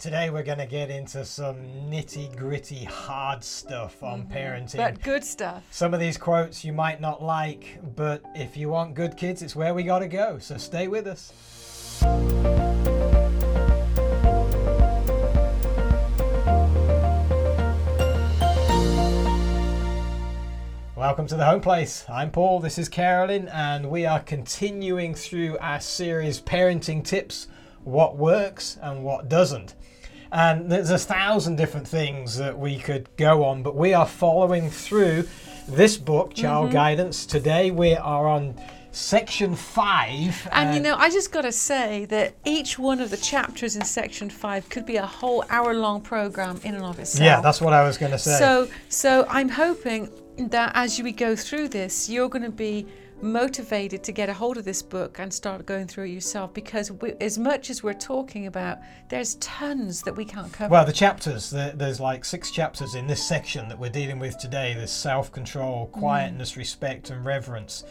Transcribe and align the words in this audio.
Today 0.00 0.30
we're 0.30 0.42
going 0.42 0.56
to 0.56 0.64
get 0.64 0.88
into 0.88 1.26
some 1.26 1.56
nitty 1.90 2.34
gritty 2.34 2.84
hard 2.84 3.44
stuff 3.44 4.02
on 4.02 4.22
mm-hmm. 4.22 4.32
parenting. 4.32 4.78
But 4.78 5.02
good 5.02 5.22
stuff. 5.22 5.62
Some 5.70 5.92
of 5.92 6.00
these 6.00 6.16
quotes 6.16 6.64
you 6.64 6.72
might 6.72 7.02
not 7.02 7.22
like, 7.22 7.78
but 7.94 8.22
if 8.34 8.56
you 8.56 8.70
want 8.70 8.94
good 8.94 9.18
kids, 9.18 9.42
it's 9.42 9.54
where 9.54 9.74
we 9.74 9.82
got 9.82 9.98
to 9.98 10.08
go. 10.08 10.38
So 10.38 10.56
stay 10.56 10.88
with 10.88 11.06
us. 11.06 11.34
Welcome 20.96 21.26
to 21.26 21.36
the 21.36 21.44
home 21.44 21.60
place. 21.60 22.06
I'm 22.08 22.30
Paul, 22.30 22.60
this 22.60 22.78
is 22.78 22.88
Carolyn, 22.88 23.48
and 23.48 23.90
we 23.90 24.06
are 24.06 24.20
continuing 24.20 25.14
through 25.14 25.58
our 25.58 25.78
series 25.78 26.40
Parenting 26.40 27.04
Tips 27.04 27.48
What 27.84 28.16
Works 28.16 28.78
and 28.80 29.04
What 29.04 29.28
Doesn't. 29.28 29.74
And 30.32 30.70
there's 30.70 30.90
a 30.90 30.98
thousand 30.98 31.56
different 31.56 31.88
things 31.88 32.36
that 32.36 32.56
we 32.58 32.78
could 32.78 33.08
go 33.16 33.44
on, 33.44 33.62
but 33.62 33.74
we 33.76 33.94
are 33.94 34.06
following 34.06 34.70
through 34.70 35.28
this 35.68 35.96
book, 35.96 36.34
Child 36.34 36.66
Mm-hmm. 36.66 36.72
Guidance. 36.74 37.26
Today 37.26 37.70
we 37.70 37.94
are 37.94 38.28
on 38.28 38.54
section 38.92 39.54
five. 39.54 40.48
And 40.52 40.74
you 40.74 40.80
know, 40.80 40.96
I 40.96 41.10
just 41.10 41.32
got 41.32 41.42
to 41.42 41.52
say 41.52 42.04
that 42.06 42.34
each 42.44 42.78
one 42.78 43.00
of 43.00 43.10
the 43.10 43.16
chapters 43.16 43.76
in 43.76 43.84
section 43.84 44.30
five 44.30 44.68
could 44.68 44.84
be 44.86 44.96
a 44.96 45.06
whole 45.06 45.44
hour 45.48 45.74
long 45.74 46.00
program 46.00 46.60
in 46.64 46.74
and 46.74 46.84
of 46.84 46.98
itself. 46.98 47.24
yeah, 47.24 47.40
that's 47.40 47.60
what 47.60 47.72
I 47.72 47.84
was 47.84 47.98
going 47.98 48.12
to 48.12 48.18
say. 48.18 48.38
So, 48.38 48.68
so 48.88 49.26
I'm 49.28 49.48
hoping 49.48 50.10
that 50.38 50.72
as 50.74 51.00
we 51.00 51.12
go 51.12 51.36
through 51.36 51.68
this, 51.68 52.08
you're 52.08 52.28
going 52.28 52.42
to 52.42 52.50
be 52.50 52.86
motivated 53.22 54.02
to 54.04 54.12
get 54.12 54.28
a 54.28 54.32
hold 54.32 54.56
of 54.56 54.64
this 54.64 54.82
book 54.82 55.18
and 55.18 55.32
start 55.32 55.66
going 55.66 55.86
through 55.86 56.04
it 56.04 56.10
yourself 56.10 56.52
because 56.54 56.90
we, 56.90 57.12
as 57.20 57.38
much 57.38 57.70
as 57.70 57.82
we're 57.82 57.92
talking 57.92 58.46
about 58.46 58.78
there's 59.08 59.34
tons 59.36 60.02
that 60.02 60.16
we 60.16 60.24
can't 60.24 60.52
cover 60.52 60.70
Well, 60.72 60.84
the 60.84 60.92
chapters, 60.92 61.50
there- 61.50 61.72
there's 61.72 62.00
like 62.00 62.24
six 62.24 62.50
chapters 62.50 62.94
in 62.94 63.06
this 63.06 63.22
section 63.26 63.68
that 63.68 63.78
we're 63.78 63.90
dealing 63.90 64.18
with 64.18 64.38
today. 64.38 64.74
There's 64.74 64.90
self 64.90 65.30
control, 65.32 65.86
quietness, 65.88 66.56
respect, 66.56 67.10
and 67.10 67.24
reverence, 67.24 67.84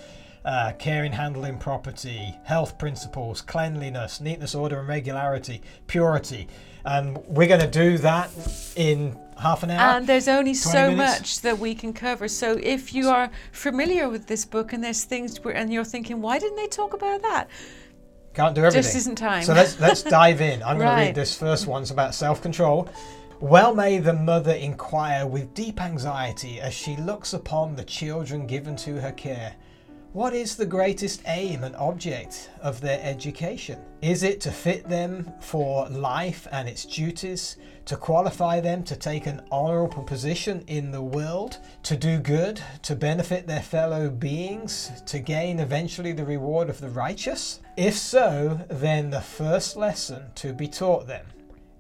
uh, 0.46 0.72
caring, 0.80 1.12
handling 1.12 1.58
property, 1.58 2.36
health 2.44 2.78
principles, 2.78 3.42
cleanliness, 3.42 4.22
neatness, 4.22 4.56
order, 4.56 4.80
and 4.80 4.88
regularity, 4.88 5.62
purity. 5.88 6.48
And 6.86 7.18
we're 7.28 7.48
going 7.48 7.60
to 7.60 7.68
do 7.68 7.98
that 8.00 8.32
in 8.76 9.18
half 9.40 9.64
an 9.64 9.72
hour. 9.72 9.98
and 9.98 10.08
there's 10.08 10.28
only 10.28 10.54
so 10.54 10.92
minutes. 10.92 10.98
much 11.20 11.42
that 11.42 11.58
we 11.60 11.74
can 11.74 11.94
cover 11.94 12.28
so 12.28 12.58
if 12.62 12.94
you 12.94 13.10
are 13.10 13.30
familiar 13.52 14.08
with 14.10 14.28
this 14.28 14.46
book 14.46 14.74
and 14.74 14.84
there's 14.84 15.04
things 15.06 15.44
where, 15.44 15.56
and 15.56 15.72
you're 15.72 15.84
thinking 15.86 16.22
why 16.22 16.38
didn't 16.40 16.58
they 16.58 16.68
talk 16.68 16.94
about 16.94 17.22
that 17.22 17.48
Can't 18.34 18.54
do 18.54 18.62
everything. 18.62 18.84
just 18.84 18.96
isn't 18.96 19.16
time 19.16 19.44
So 19.44 19.54
let's 19.54 19.80
let's 19.80 20.04
dive 20.20 20.42
in. 20.42 20.62
I'm 20.64 20.78
going 20.78 20.90
to 20.90 20.96
read 21.06 21.16
this 21.16 21.36
first 21.36 21.68
one. 21.68 21.82
It's 21.82 21.92
about 21.92 22.14
self-control. 22.14 22.88
Well 23.40 23.74
may 23.74 24.00
the 24.00 24.14
mother 24.14 24.54
inquire 24.54 25.26
with 25.26 25.54
deep 25.54 25.82
anxiety 25.82 26.60
as 26.62 26.74
she 26.74 26.96
looks 26.98 27.34
upon 27.34 27.76
the 27.76 27.84
children 27.86 28.46
given 28.46 28.76
to 28.78 29.00
her 29.02 29.14
care. 29.14 29.56
What 30.12 30.34
is 30.34 30.56
the 30.56 30.66
greatest 30.66 31.22
aim 31.28 31.64
and 31.64 31.76
object 31.76 32.50
of 32.64 32.82
their 32.82 33.00
education? 33.04 33.80
Is 34.02 34.24
it 34.24 34.42
to 34.42 34.52
fit 34.52 34.90
them 34.90 35.32
for 35.40 35.88
life 35.88 36.48
and 36.52 36.68
its 36.68 36.84
duties, 36.84 37.58
to 37.86 37.96
qualify 37.96 38.60
them 38.60 38.82
to 38.86 38.96
take 38.96 39.28
an 39.28 39.44
honourable 39.52 40.02
position 40.02 40.64
in 40.66 40.90
the 40.90 41.04
world, 41.04 41.60
to 41.84 41.96
do 41.96 42.18
good, 42.18 42.60
to 42.82 42.96
benefit 42.96 43.46
their 43.46 43.62
fellow 43.62 44.10
beings, 44.10 44.92
to 45.06 45.20
gain 45.20 45.60
eventually 45.60 46.12
the 46.12 46.26
reward 46.26 46.72
of 46.72 46.82
the 46.82 46.90
righteous? 46.90 47.60
If 47.78 47.96
so, 47.96 48.62
then 48.68 49.12
the 49.12 49.22
first 49.22 49.78
lesson 49.78 50.32
to 50.36 50.54
be 50.54 50.68
taught 50.68 51.06
them 51.06 51.28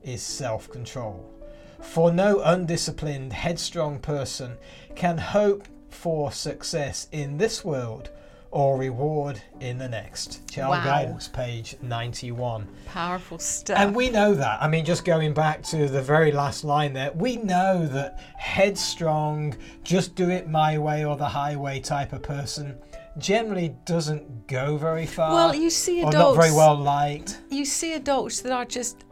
is 0.03 0.21
self 0.21 0.69
control. 0.69 1.33
For 1.81 2.11
no 2.11 2.41
undisciplined, 2.41 3.33
headstrong 3.33 3.97
person 3.97 4.59
can 4.93 5.17
hope 5.17 5.67
for 5.89 6.31
success 6.31 7.07
in 7.11 7.39
this 7.39 7.65
world 7.65 8.11
or 8.51 8.77
reward 8.77 9.39
in 9.59 9.77
the 9.77 9.87
next. 9.87 10.47
Child 10.49 10.71
Wow. 10.71 10.83
Guidance, 10.83 11.27
page 11.27 11.75
91. 11.81 12.67
powerful 12.87 13.37
stuff 13.37 13.77
And 13.77 13.95
we 13.95 14.09
know 14.09 14.33
that. 14.33 14.61
I 14.61 14.67
mean, 14.67 14.85
just 14.85 15.05
going 15.05 15.33
back 15.33 15.61
to 15.65 15.87
the 15.87 16.01
very 16.01 16.31
last 16.31 16.63
line 16.63 16.93
there, 16.93 17.11
we 17.11 17.35
know 17.37 17.85
that 17.87 18.19
headstrong, 18.37 19.55
just 19.83 20.15
do 20.15 20.29
it 20.29 20.47
my 20.49 20.77
way 20.77 21.05
or 21.05 21.15
the 21.15 21.27
highway 21.27 21.79
type 21.79 22.13
of 22.13 22.23
person 22.23 22.77
generally 23.17 23.75
doesn't 23.85 24.47
go 24.47 24.77
very 24.77 25.05
far. 25.05 25.33
Well, 25.33 25.55
you 25.55 25.69
see 25.69 25.99
adults. 25.99 26.15
or 26.15 26.19
not 26.19 26.35
very 26.35 26.51
well 26.51 26.75
liked. 26.75 27.39
you 27.49 27.65
see 27.65 27.93
adults 27.93 28.41
that 28.41 28.51
are 28.51 28.65
just 28.65 29.03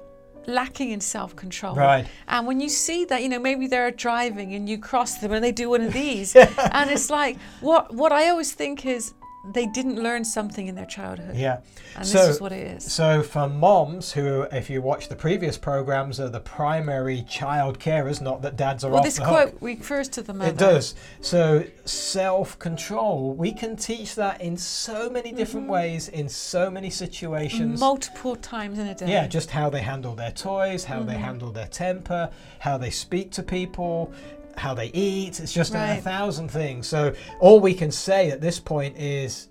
lacking 0.46 0.92
in 0.92 1.02
self-control 1.02 1.75
Right. 1.75 2.08
and 2.30 2.48
when 2.48 2.62
you 2.62 2.69
see 2.69 3.04
that 3.04 3.22
you 3.22 3.28
know 3.28 3.38
maybe 3.38 3.68
they're 3.68 3.92
driving 3.92 4.54
and 4.56 4.69
you 4.69 4.78
cross 4.78 5.18
them 5.18 5.34
and 5.34 5.44
they 5.44 5.52
do 5.52 5.69
one 5.69 5.81
of 5.81 5.92
these 5.92 6.34
and 6.72 6.90
it's 6.90 7.09
like 7.09 7.38
what 7.59 7.94
what 7.94 8.14
i 8.14 8.30
always 8.30 8.54
think 8.54 8.86
is 8.86 9.14
they 9.53 9.66
didn't 9.66 10.02
learn 10.02 10.24
something 10.25 10.68
in 10.68 10.75
their 10.75 10.85
childhood 10.85 11.35
Yeah. 11.35 11.59
and 11.96 12.06
so, 12.06 12.18
this 12.19 12.35
is 12.35 12.41
what 12.41 12.52
it 12.52 12.66
is 12.78 12.91
So 12.91 13.24
for 13.24 13.47
moms 13.47 14.12
who, 14.12 14.44
if 14.52 14.69
you 14.69 14.81
watch 14.81 15.09
the 15.09 15.16
previous 15.16 15.58
programs, 15.58 16.19
are 16.19 16.30
the 16.30 16.40
primary 16.40 17.24
child 17.30 17.80
carers, 17.80 18.22
not 18.22 18.41
that 18.41 18.56
dads 18.56 18.84
are 18.84 18.90
well 18.90 19.00
off 19.00 19.06
this 19.06 19.16
the 19.18 19.25
quote 19.25 19.57
refers 19.62 20.09
to 20.09 20.22
the 20.22 20.34
mother 20.34 20.52
It 20.52 20.57
does. 20.57 20.96
So 21.22 21.63
self-control, 21.86 23.34
we 23.34 23.52
can 23.52 23.75
teach 23.75 24.16
that 24.16 24.41
in 24.41 24.57
so 24.57 25.09
many 25.09 25.31
different 25.31 25.68
ways, 25.69 26.09
in 26.09 26.28
so 26.30 26.69
many 26.69 26.90
situations. 26.90 27.80
multiple 27.80 28.36
times 28.36 28.80
in 28.80 28.88
a 28.88 28.96
day 28.96 29.09
yeah, 29.12 29.28
just 29.28 29.52
how 29.52 29.69
they 29.69 29.81
handle 29.81 30.16
their 30.16 30.31
toys, 30.31 30.84
how 30.84 30.97
Mm-hmm. 30.97 31.07
they 31.09 31.18
handle 31.18 31.52
their 31.52 31.68
temper, 31.68 32.30
how 32.59 32.78
they 32.78 32.90
speak 32.90 33.31
to 33.31 33.44
people, 33.44 34.12
how 34.57 34.73
they 34.73 34.88
eat. 34.88 35.40
It's 35.40 35.53
just 35.53 35.73
a 35.73 36.00
thousand 36.01 36.50
things. 36.50 36.88
So 36.88 37.13
all 37.40 37.59
we 37.59 37.73
can 37.73 37.91
say 37.91 38.31
at 38.31 38.41
this 38.41 38.59
point 38.59 38.97
is, 38.97 39.50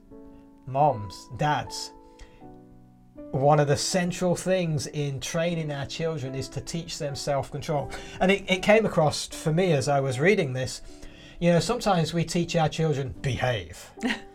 moms, 0.66 1.28
dads, 1.36 1.92
one 3.30 3.60
of 3.60 3.68
the 3.68 3.76
central 3.76 4.34
things 4.34 4.86
in 4.88 5.20
training 5.20 5.70
our 5.70 5.86
children 5.86 6.34
is 6.34 6.48
to 6.50 6.60
teach 6.60 6.98
them 6.98 7.14
self 7.14 7.50
control. 7.50 7.90
And 8.20 8.30
it, 8.30 8.44
it 8.48 8.62
came 8.62 8.86
across 8.86 9.26
for 9.28 9.52
me 9.52 9.72
as 9.72 9.88
I 9.88 10.00
was 10.00 10.18
reading 10.20 10.52
this. 10.52 10.82
You 11.38 11.52
know, 11.52 11.60
sometimes 11.60 12.14
we 12.14 12.24
teach 12.24 12.56
our 12.56 12.68
children 12.68 13.14
behave. 13.20 13.90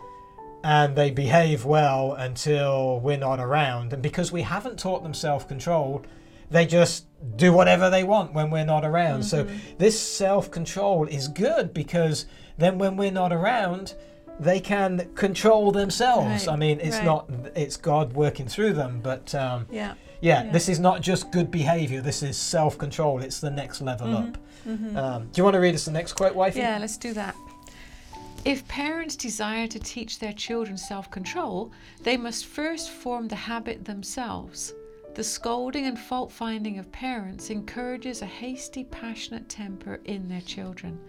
and 0.64 0.96
they 0.96 1.10
behave 1.10 1.66
well 1.66 2.14
until 2.14 3.00
we're 3.00 3.18
not 3.18 3.40
around. 3.40 3.94
And 3.94 4.02
because 4.02 4.32
we 4.32 4.44
haven't 4.44 4.78
taught 4.78 5.04
them 5.04 5.14
self 5.14 5.48
control, 5.48 6.04
they 6.52 6.66
just 6.68 7.06
do 7.38 7.52
whatever 7.54 7.90
they 7.90 8.04
want 8.04 8.34
when 8.34 8.52
we're 8.52 8.66
not 8.66 8.86
around. 8.86 9.24
So 9.24 9.48
this 9.78 10.00
self 10.00 10.52
control 10.52 11.08
is 11.08 11.28
good 11.28 11.74
because 11.74 12.26
then 12.58 12.78
when 12.78 12.98
we're 12.98 13.12
not 13.12 13.32
around, 13.34 13.96
they 14.40 14.60
can 14.60 15.10
control 15.16 15.72
themselves. 15.72 16.48
Right, 16.48 16.54
I 16.54 16.56
mean, 16.56 16.80
it's 16.80 16.98
right. 16.98 17.06
not 17.06 17.30
it's 17.56 17.78
God 17.78 18.14
working 18.14 18.48
through 18.48 18.74
them, 18.74 19.00
but 19.02 19.34
um, 19.34 19.66
yeah 19.72 19.96
yeah, 20.22 20.44
Yeah. 20.44 20.52
this 20.52 20.70
is 20.70 20.80
not 20.80 21.02
just 21.02 21.32
good 21.32 21.50
behavior. 21.52 22.02
This 22.02 22.22
is 22.24 22.38
self 22.38 22.78
control. 22.78 23.22
It's 23.22 23.40
the 23.40 23.50
next 23.52 23.82
level 23.82 24.08
Mm-hmm. 24.68 24.96
up. 24.96 25.04
Um, 25.04 25.24
do 25.32 25.40
you 25.40 25.44
want 25.44 25.56
to 25.56 25.60
read 25.60 25.74
us 25.74 25.86
the 25.86 25.92
next 25.92 26.14
quote, 26.14 26.36
wifey? 26.36 26.60
Yeah, 26.60 26.78
let's 26.78 26.98
do 26.98 27.14
that. 27.14 27.36
If 28.46 28.68
parents 28.68 29.16
desire 29.16 29.68
to 29.68 29.80
teach 29.80 30.20
their 30.20 30.34
children 30.34 30.78
self 30.78 31.10
control, 31.10 31.72
they 32.04 32.18
must 32.18 32.46
first 32.46 32.90
form 32.92 33.28
the 33.28 33.36
habit 33.36 33.86
themselves. 33.86 34.74
The 35.14 35.24
scolding 35.24 35.86
and 35.86 36.00
fault 36.00 36.32
finding 36.32 36.80
of 36.80 36.92
parents 36.92 37.50
encourages 37.50 38.22
a 38.22 38.26
hasty, 38.26 38.86
passionate 38.86 39.50
temper 39.50 40.00
in 40.06 40.30
their 40.30 40.42
children. 40.42 41.00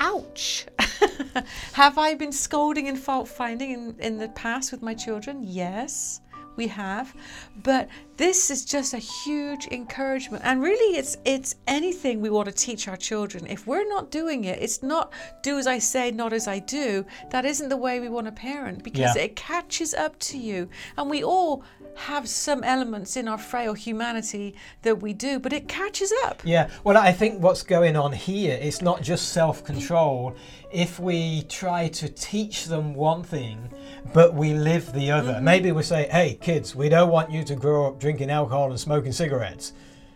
Ouch! 0.00 0.66
have 1.72 1.98
I 1.98 2.14
been 2.14 2.32
scolding 2.32 2.88
and 2.88 2.98
fault 2.98 3.28
finding 3.28 3.70
in, 3.70 3.96
in 4.00 4.18
the 4.18 4.28
past 4.30 4.72
with 4.72 4.82
my 4.82 4.94
children? 4.94 5.42
Yes, 5.42 6.20
we 6.58 6.66
have. 6.66 7.14
But 7.62 7.88
this 8.18 8.50
is 8.50 8.66
just 8.66 8.92
a 8.92 8.98
huge 8.98 9.66
encouragement. 9.68 10.42
And 10.44 10.60
really 10.60 10.98
it's 10.98 11.16
it's 11.24 11.54
anything 11.66 12.20
we 12.20 12.28
want 12.28 12.46
to 12.50 12.54
teach 12.66 12.86
our 12.88 12.96
children. 12.96 13.46
If 13.46 13.66
we're 13.66 13.88
not 13.88 14.10
doing 14.10 14.44
it, 14.44 14.60
it's 14.60 14.82
not 14.82 15.10
do 15.42 15.56
as 15.58 15.66
I 15.66 15.78
say, 15.78 16.10
not 16.10 16.32
as 16.34 16.46
I 16.46 16.58
do. 16.58 17.06
That 17.30 17.44
isn't 17.46 17.70
the 17.70 17.76
way 17.86 18.00
we 18.00 18.10
want 18.10 18.26
to 18.26 18.32
parent 18.32 18.82
because 18.82 19.16
Yeah. 19.16 19.22
it 19.22 19.36
catches 19.36 19.94
up 19.94 20.18
to 20.30 20.36
you. 20.36 20.68
And 20.98 21.08
we 21.08 21.24
all 21.24 21.62
have 21.96 22.28
some 22.28 22.62
elements 22.62 23.16
in 23.16 23.26
our 23.26 23.38
frail 23.38 23.74
humanity 23.74 24.54
that 24.82 25.00
we 25.02 25.12
do, 25.12 25.38
but 25.40 25.52
it 25.52 25.66
catches 25.68 26.12
up. 26.24 26.42
Yeah, 26.44 26.68
well, 26.84 26.96
I 26.96 27.12
think 27.12 27.42
what's 27.42 27.62
going 27.64 27.96
on 27.96 28.12
here 28.12 28.56
is 28.60 28.82
not 28.82 29.02
just 29.02 29.30
self 29.30 29.64
control. 29.64 30.34
If 30.70 31.00
we 31.00 31.42
try 31.42 31.88
to 31.88 32.08
teach 32.08 32.66
them 32.66 32.94
one 32.94 33.22
thing, 33.24 33.70
but 34.12 34.34
we 34.34 34.54
live 34.54 34.92
the 34.92 35.10
other, 35.10 35.34
Mm-hmm. 35.34 35.44
maybe 35.44 35.72
we 35.72 35.82
say, 35.82 36.08
hey, 36.10 36.38
kids, 36.40 36.74
we 36.74 36.88
don't 36.88 37.10
want 37.10 37.30
you 37.30 37.44
to 37.44 37.54
grow 37.54 37.86
up 37.88 38.00
drinking 38.00 38.30
alcohol 38.30 38.70
and 38.70 38.78
smoking 38.80 39.12
cigarettes, 39.12 39.72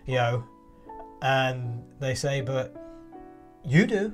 you 0.07 0.15
know, 0.15 0.45
and 1.21 1.83
they 2.01 2.15
say, 2.15 2.41
but 2.41 2.75
you 3.65 3.87
do. 3.87 4.13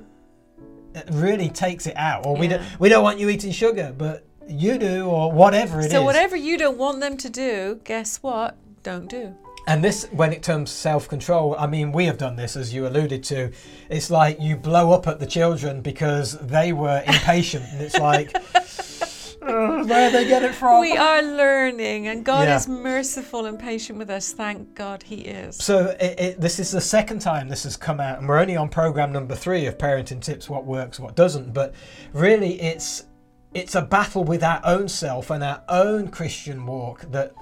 It 0.95 1.05
really 1.11 1.49
takes 1.49 1.85
it 1.87 1.95
out. 1.95 2.25
Or 2.25 2.35
we, 2.35 2.47
don't, 2.47 2.61
we 2.79 2.89
don't 2.89 3.03
want 3.03 3.19
you 3.19 3.29
eating 3.29 3.51
sugar, 3.51 3.93
but 3.97 4.25
you 4.47 4.77
do, 4.77 5.05
or 5.05 5.31
whatever 5.31 5.79
it 5.79 5.85
is. 5.85 5.91
So 5.91 6.03
whatever 6.03 6.35
you 6.35 6.57
don't 6.57 6.77
want 6.77 6.99
them 6.99 7.15
to 7.17 7.29
do, 7.29 7.79
guess 7.83 8.17
what? 8.17 8.57
Don't 8.83 9.07
do. 9.07 9.35
And 9.67 9.83
this, 9.83 10.05
when 10.11 10.33
it 10.33 10.41
comes 10.41 10.71
to 10.71 10.77
self-control, 10.77 11.55
I 11.59 11.67
mean, 11.67 11.91
we 11.91 12.05
have 12.05 12.17
done 12.17 12.35
this, 12.35 12.55
as 12.55 12.73
you 12.73 12.87
alluded 12.87 13.23
to. 13.25 13.51
It's 13.89 14.09
like 14.09 14.39
you 14.39 14.55
blow 14.55 14.91
up 14.91 15.07
at 15.07 15.19
the 15.19 15.27
children 15.27 15.81
because 15.81 16.39
they 16.39 16.73
were 16.73 17.03
impatient, 17.05 17.65
and 17.71 17.81
it's 17.81 17.97
like, 17.99 18.35
"Ugh, 19.49 19.89
where 19.89 20.11
they 20.11 20.25
get 20.27 20.43
it 20.43 20.53
from? 20.55 20.79
We 20.81 20.95
are 20.95 21.21
learning, 21.21 22.07
and 22.07 22.23
God 22.23 22.47
Yeah. 22.47 22.55
is 22.57 22.67
merciful 22.67 23.45
and 23.45 23.59
patient 23.59 23.97
with 23.99 24.09
us. 24.09 24.31
Thank 24.31 24.75
God 24.75 25.03
He 25.03 25.15
is. 25.21 25.55
So 25.57 25.95
it, 25.99 26.19
it, 26.19 26.41
this 26.41 26.59
is 26.59 26.71
the 26.71 26.81
second 26.81 27.19
time 27.19 27.49
this 27.49 27.63
has 27.63 27.75
come 27.77 27.99
out, 27.99 28.19
and 28.19 28.27
we're 28.27 28.39
only 28.39 28.55
on 28.55 28.69
program 28.69 29.11
number 29.11 29.35
three 29.35 29.65
of 29.65 29.77
parenting 29.77 30.21
tips: 30.21 30.49
what 30.49 30.65
works, 30.65 30.99
what 30.99 31.15
doesn't. 31.15 31.53
But 31.53 31.73
really, 32.13 32.61
it's 32.61 33.05
it's 33.53 33.75
a 33.75 33.81
battle 33.81 34.23
with 34.23 34.43
our 34.43 34.61
own 34.63 34.87
self 34.87 35.31
and 35.31 35.43
our 35.43 35.63
own 35.69 36.09
Christian 36.09 36.65
walk 36.65 37.01
that 37.11 37.33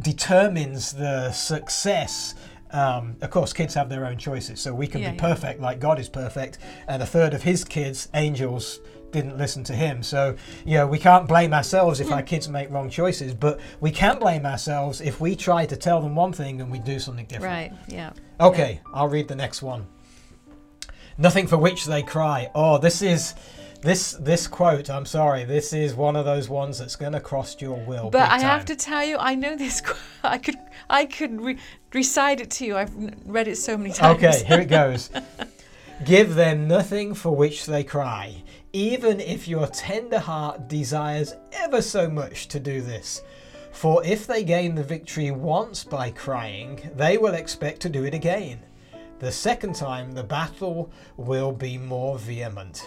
determines 0.00 0.92
the 0.92 1.30
success. 1.32 2.34
Um, 2.70 3.16
of 3.20 3.30
course, 3.30 3.52
kids 3.52 3.74
have 3.74 3.88
their 3.88 4.04
own 4.06 4.18
choices, 4.18 4.60
so 4.60 4.74
we 4.74 4.86
can 4.88 5.00
Yeah, 5.00 5.10
be 5.10 5.16
yeah. 5.16 5.20
perfect 5.22 5.60
like 5.60 5.78
God 5.78 6.00
is 6.00 6.08
perfect, 6.08 6.58
and 6.88 7.02
a 7.02 7.06
third 7.06 7.32
of 7.34 7.42
His 7.42 7.64
kids, 7.64 8.08
angels, 8.14 8.80
didn't 9.14 9.38
listen 9.38 9.64
to 9.64 9.72
Him. 9.72 10.02
So, 10.02 10.36
you 10.66 10.76
know, 10.76 10.86
we 10.86 10.98
can't 10.98 11.26
blame 11.26 11.54
ourselves 11.54 12.00
if 12.00 12.12
our 12.12 12.20
hmm. 12.20 12.26
kids 12.26 12.48
make 12.48 12.70
wrong 12.70 12.90
choices, 12.90 13.32
but 13.32 13.60
we 13.80 13.90
can 13.90 14.18
blame 14.18 14.44
ourselves 14.44 15.00
if 15.00 15.20
we 15.20 15.34
try 15.34 15.64
to 15.64 15.76
tell 15.76 16.02
them 16.02 16.14
one 16.14 16.32
thing 16.32 16.60
and 16.60 16.70
we 16.70 16.78
do 16.78 16.98
something 16.98 17.24
different. 17.26 17.72
Right, 17.72 17.72
yeah. 17.88 18.12
Okay, 18.40 18.80
I'll 18.92 19.08
read 19.08 19.28
the 19.28 19.36
next 19.36 19.62
one. 19.62 19.86
Nothing 21.16 21.46
for 21.46 21.56
which 21.56 21.86
they 21.86 22.02
cry. 22.02 22.50
Oh, 22.54 22.76
this 22.76 23.00
is 23.00 23.34
this 23.80 24.12
this 24.12 24.48
quote. 24.48 24.90
I'm 24.90 25.06
sorry. 25.06 25.44
This 25.44 25.72
is 25.72 25.94
one 25.94 26.16
of 26.16 26.24
those 26.24 26.48
ones 26.48 26.78
that's 26.78 26.96
going 26.96 27.12
to 27.12 27.20
cross 27.20 27.60
your 27.60 27.78
will. 27.84 28.10
But 28.10 28.30
I 28.30 28.40
have 28.40 28.64
to 28.64 28.74
tell 28.74 29.04
you, 29.04 29.16
I 29.18 29.36
know 29.36 29.56
this. 29.56 29.80
qu- 29.86 29.94
I 30.24 30.38
could, 30.38 30.56
I 30.90 31.04
could 31.04 31.40
re- 31.40 31.58
recite 31.92 32.40
it 32.40 32.50
to 32.52 32.64
you. 32.66 32.76
I've 32.76 32.92
read 33.24 33.46
it 33.46 33.56
so 33.56 33.76
many 33.76 33.92
times. 33.94 34.16
Okay, 34.16 34.44
here 34.44 34.60
it 34.60 34.68
goes. 34.80 35.10
Give 36.04 36.34
them 36.34 36.66
nothing 36.66 37.14
for 37.14 37.30
which 37.30 37.66
they 37.66 37.84
cry, 37.84 38.42
even 38.74 39.20
if 39.20 39.46
your 39.46 39.68
tender 39.68 40.18
heart 40.18 40.66
desires 40.66 41.36
ever 41.52 41.80
so 41.80 42.10
much 42.10 42.48
to 42.48 42.58
do 42.58 42.82
this. 42.82 43.22
For 43.70 44.04
if 44.04 44.26
they 44.26 44.42
gain 44.42 44.74
the 44.74 44.82
victory 44.82 45.30
once 45.30 45.84
by 45.84 46.10
crying, 46.10 46.90
they 46.96 47.16
will 47.16 47.34
expect 47.34 47.80
to 47.82 47.88
do 47.88 48.04
it 48.04 48.14
again. 48.14 48.58
The 49.20 49.30
second 49.30 49.76
time, 49.76 50.12
the 50.12 50.24
battle 50.24 50.90
will 51.16 51.52
be 51.52 51.78
more 51.78 52.18
vehement. 52.18 52.84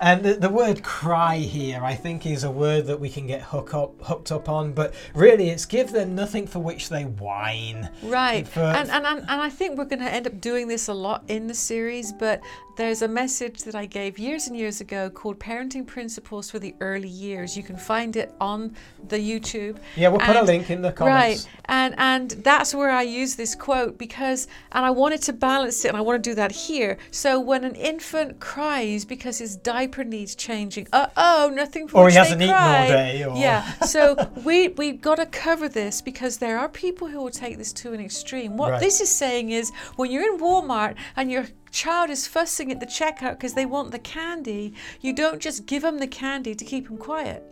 And 0.00 0.22
the, 0.24 0.34
the 0.34 0.48
word 0.48 0.82
cry 0.82 1.36
here, 1.36 1.84
I 1.84 1.94
think, 1.94 2.24
is 2.24 2.42
a 2.42 2.50
word 2.50 2.86
that 2.86 2.98
we 2.98 3.10
can 3.10 3.26
get 3.26 3.42
hook 3.42 3.74
up, 3.74 4.02
hooked 4.02 4.32
up 4.32 4.48
on, 4.48 4.72
but 4.72 4.94
really 5.14 5.50
it's 5.50 5.66
give 5.66 5.92
them 5.92 6.14
nothing 6.14 6.46
for 6.46 6.58
which 6.58 6.88
they 6.88 7.04
whine. 7.04 7.90
Right, 8.02 8.48
For- 8.48 8.60
and, 8.60 8.90
and 8.90 9.06
and 9.06 9.20
and 9.20 9.42
I 9.42 9.50
think 9.50 9.76
we're 9.76 9.84
going 9.84 10.00
to 10.00 10.10
end 10.10 10.26
up 10.26 10.40
doing 10.40 10.68
this 10.68 10.88
a 10.88 10.94
lot 10.94 11.24
in 11.28 11.48
the 11.48 11.54
series. 11.54 12.12
But 12.12 12.40
there's 12.80 13.02
a 13.02 13.08
message 13.08 13.62
that 13.64 13.74
I 13.74 13.84
gave 13.84 14.18
years 14.18 14.46
and 14.46 14.56
years 14.56 14.80
ago 14.80 15.10
called 15.10 15.38
"Parenting 15.38 15.86
Principles 15.86 16.50
for 16.50 16.58
the 16.58 16.74
Early 16.80 17.08
Years." 17.08 17.54
You 17.54 17.62
can 17.62 17.76
find 17.76 18.16
it 18.16 18.32
on 18.40 18.74
the 19.08 19.18
YouTube. 19.18 19.76
Yeah, 19.96 20.08
we'll 20.08 20.20
put 20.20 20.34
a 20.36 20.42
link 20.42 20.70
in 20.70 20.80
the 20.80 20.90
comments. 20.90 21.44
Right, 21.44 21.48
and 21.66 21.94
and 21.98 22.30
that's 22.42 22.74
where 22.74 22.90
I 22.90 23.02
use 23.02 23.36
this 23.36 23.54
quote 23.54 23.98
because, 23.98 24.48
and 24.72 24.82
I 24.86 24.90
wanted 24.90 25.20
to 25.22 25.34
balance 25.34 25.84
it, 25.84 25.88
and 25.88 25.96
I 25.96 26.00
want 26.00 26.24
to 26.24 26.30
do 26.30 26.34
that 26.36 26.52
here. 26.52 26.96
So 27.10 27.38
when 27.38 27.64
an 27.64 27.74
infant 27.74 28.40
cries 28.40 29.04
because 29.04 29.36
his 29.38 29.56
diaper 29.56 30.02
needs 30.02 30.34
changing, 30.34 30.88
uh 30.90 31.08
oh, 31.18 31.52
nothing 31.54 31.86
for 31.86 31.98
Or 31.98 32.08
he 32.08 32.16
hasn't 32.16 32.40
eaten 32.40 32.54
all 32.54 32.88
day, 32.88 33.24
or- 33.24 33.36
Yeah, 33.36 33.70
so 33.94 34.02
we 34.42 34.68
we've 34.68 35.02
got 35.02 35.16
to 35.16 35.26
cover 35.26 35.68
this 35.68 36.00
because 36.00 36.38
there 36.38 36.58
are 36.58 36.68
people 36.68 37.08
who 37.08 37.18
will 37.18 37.30
take 37.30 37.58
this 37.58 37.74
to 37.74 37.92
an 37.92 38.00
extreme. 38.00 38.56
What 38.56 38.70
Right. 38.70 38.80
this 38.80 39.02
is 39.02 39.10
saying 39.10 39.50
is 39.50 39.70
when 39.96 40.10
you're 40.10 40.32
in 40.32 40.38
Walmart 40.40 40.94
and 41.14 41.30
your 41.30 41.44
child 41.70 42.10
is 42.10 42.26
fussing 42.26 42.70
at 42.70 42.80
the 42.80 42.86
checkout 42.86 43.32
because 43.32 43.54
they 43.54 43.66
want 43.66 43.90
the 43.90 43.98
candy, 43.98 44.74
you 45.00 45.12
don't 45.12 45.40
just 45.40 45.66
give 45.66 45.82
them 45.82 45.98
the 45.98 46.06
candy 46.06 46.54
to 46.54 46.64
keep 46.64 46.88
them 46.88 46.98
quiet. 46.98 47.44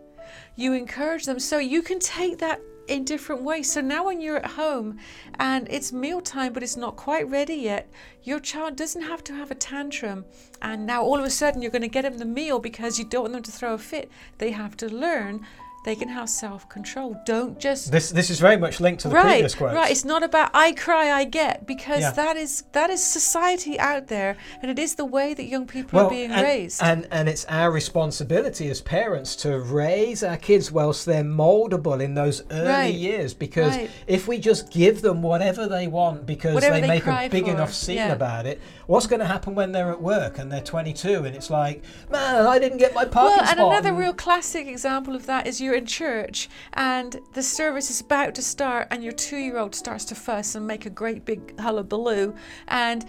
You 0.55 0.73
encourage 0.73 1.25
them 1.25 1.39
so 1.39 1.57
you 1.57 1.81
can 1.81 1.99
take 1.99 2.37
that 2.39 2.61
in 2.87 3.03
different 3.03 3.43
ways. 3.43 3.71
So 3.71 3.81
now 3.81 4.05
when 4.05 4.19
you're 4.19 4.37
at 4.37 4.51
home 4.51 4.97
and 5.39 5.67
it's 5.69 5.93
mealtime 5.93 6.53
but 6.53 6.63
it's 6.63 6.75
not 6.75 6.95
quite 6.95 7.29
ready 7.29 7.55
yet, 7.55 7.87
your 8.23 8.39
child 8.39 8.75
doesn't 8.75 9.03
have 9.03 9.23
to 9.25 9.33
have 9.33 9.51
a 9.51 9.55
tantrum 9.55 10.25
and 10.61 10.85
now 10.85 11.03
all 11.03 11.19
of 11.19 11.25
a 11.25 11.29
sudden 11.29 11.61
you're 11.61 11.71
going 11.71 11.83
to 11.83 11.87
get 11.87 12.01
them 12.01 12.17
the 12.17 12.25
meal 12.25 12.59
because 12.59 12.99
you 12.99 13.05
don't 13.05 13.23
want 13.23 13.33
them 13.33 13.43
to 13.43 13.51
throw 13.51 13.73
a 13.75 13.77
fit. 13.77 14.11
They 14.39 14.51
have 14.51 14.75
to 14.77 14.87
learn 14.87 15.45
they 15.85 15.95
can 15.95 16.09
have 16.09 16.29
self-control. 16.29 17.21
Don't 17.25 17.59
just 17.59 17.91
This 17.91 18.09
this 18.09 18.29
is 18.29 18.39
very 18.39 18.57
much 18.57 18.79
linked 18.79 19.01
to 19.01 19.09
the 19.09 19.15
right, 19.15 19.31
previous 19.33 19.55
quotes. 19.55 19.73
right. 19.75 19.91
It's 19.91 20.05
not 20.05 20.23
about 20.23 20.51
I 20.53 20.73
cry, 20.73 21.11
I 21.11 21.23
get 21.23 21.65
because 21.65 22.01
Yeah. 22.01 22.11
that 22.11 22.35
is 22.37 22.63
that 22.73 22.89
is 22.89 23.03
society 23.03 23.79
out 23.79 24.07
there, 24.07 24.35
and 24.61 24.69
it 24.69 24.77
is 24.79 24.95
the 24.95 25.05
way 25.05 25.33
that 25.33 25.45
young 25.45 25.65
people 25.65 25.97
well, 25.97 26.07
are 26.07 26.09
being 26.09 26.31
and, 26.31 26.41
raised. 26.43 26.81
and 26.83 27.07
and 27.11 27.29
it's 27.29 27.45
our 27.45 27.71
responsibility 27.71 28.69
as 28.69 28.81
parents 28.81 29.35
to 29.37 29.59
raise 29.59 30.23
our 30.23 30.37
kids 30.37 30.71
whilst 30.71 31.05
they're 31.05 31.23
moldable 31.23 32.01
in 32.01 32.13
those 32.15 32.43
early 32.51 32.69
Right, 32.69 32.93
years. 32.93 33.33
Because 33.33 33.75
right. 33.75 33.89
if 34.07 34.27
we 34.27 34.37
just 34.37 34.71
give 34.71 35.01
them 35.01 35.21
whatever 35.21 35.67
they 35.67 35.87
want 35.87 36.25
because 36.25 36.53
Whatever 36.53 36.75
they, 36.75 36.81
they 36.81 36.87
make 36.87 37.05
a 37.07 37.29
big 37.29 37.45
for, 37.45 37.51
enough 37.51 37.73
scene 37.73 37.95
yeah. 37.97 38.11
about 38.11 38.45
it, 38.45 38.59
what's 38.87 39.07
going 39.07 39.19
to 39.19 39.25
happen 39.25 39.55
when 39.55 39.71
they're 39.71 39.91
at 39.91 40.01
work 40.01 40.37
and 40.39 40.51
they're 40.51 40.61
22 40.61 41.23
and 41.25 41.35
it's 41.35 41.49
like, 41.49 41.83
man, 42.09 42.45
I 42.45 42.59
didn't 42.59 42.77
get 42.79 42.93
my 42.93 43.05
parking 43.05 43.19
Well, 43.29 43.37
parking 43.37 43.49
and 43.49 43.57
spot. 43.59 43.71
another 43.71 43.93
real 43.93 44.13
classic 44.13 44.67
example 44.67 45.15
of 45.15 45.25
that 45.27 45.47
is 45.47 45.61
you're 45.61 45.75
in 45.79 45.85
church 45.87 46.47
and 46.73 47.19
the 47.33 47.41
service 47.41 47.89
is 47.89 48.01
about 48.01 48.35
to 48.35 48.41
start, 48.43 48.87
and 48.91 49.03
your 49.03 49.13
two 49.13 49.37
year 49.37 49.57
old 49.57 49.73
starts 49.73 50.05
to 50.05 50.15
fuss 50.15 50.53
and 50.53 50.67
make 50.67 50.85
a 50.85 50.89
great 50.91 51.25
big 51.25 51.59
hullabaloo, 51.59 52.35
and 52.67 53.05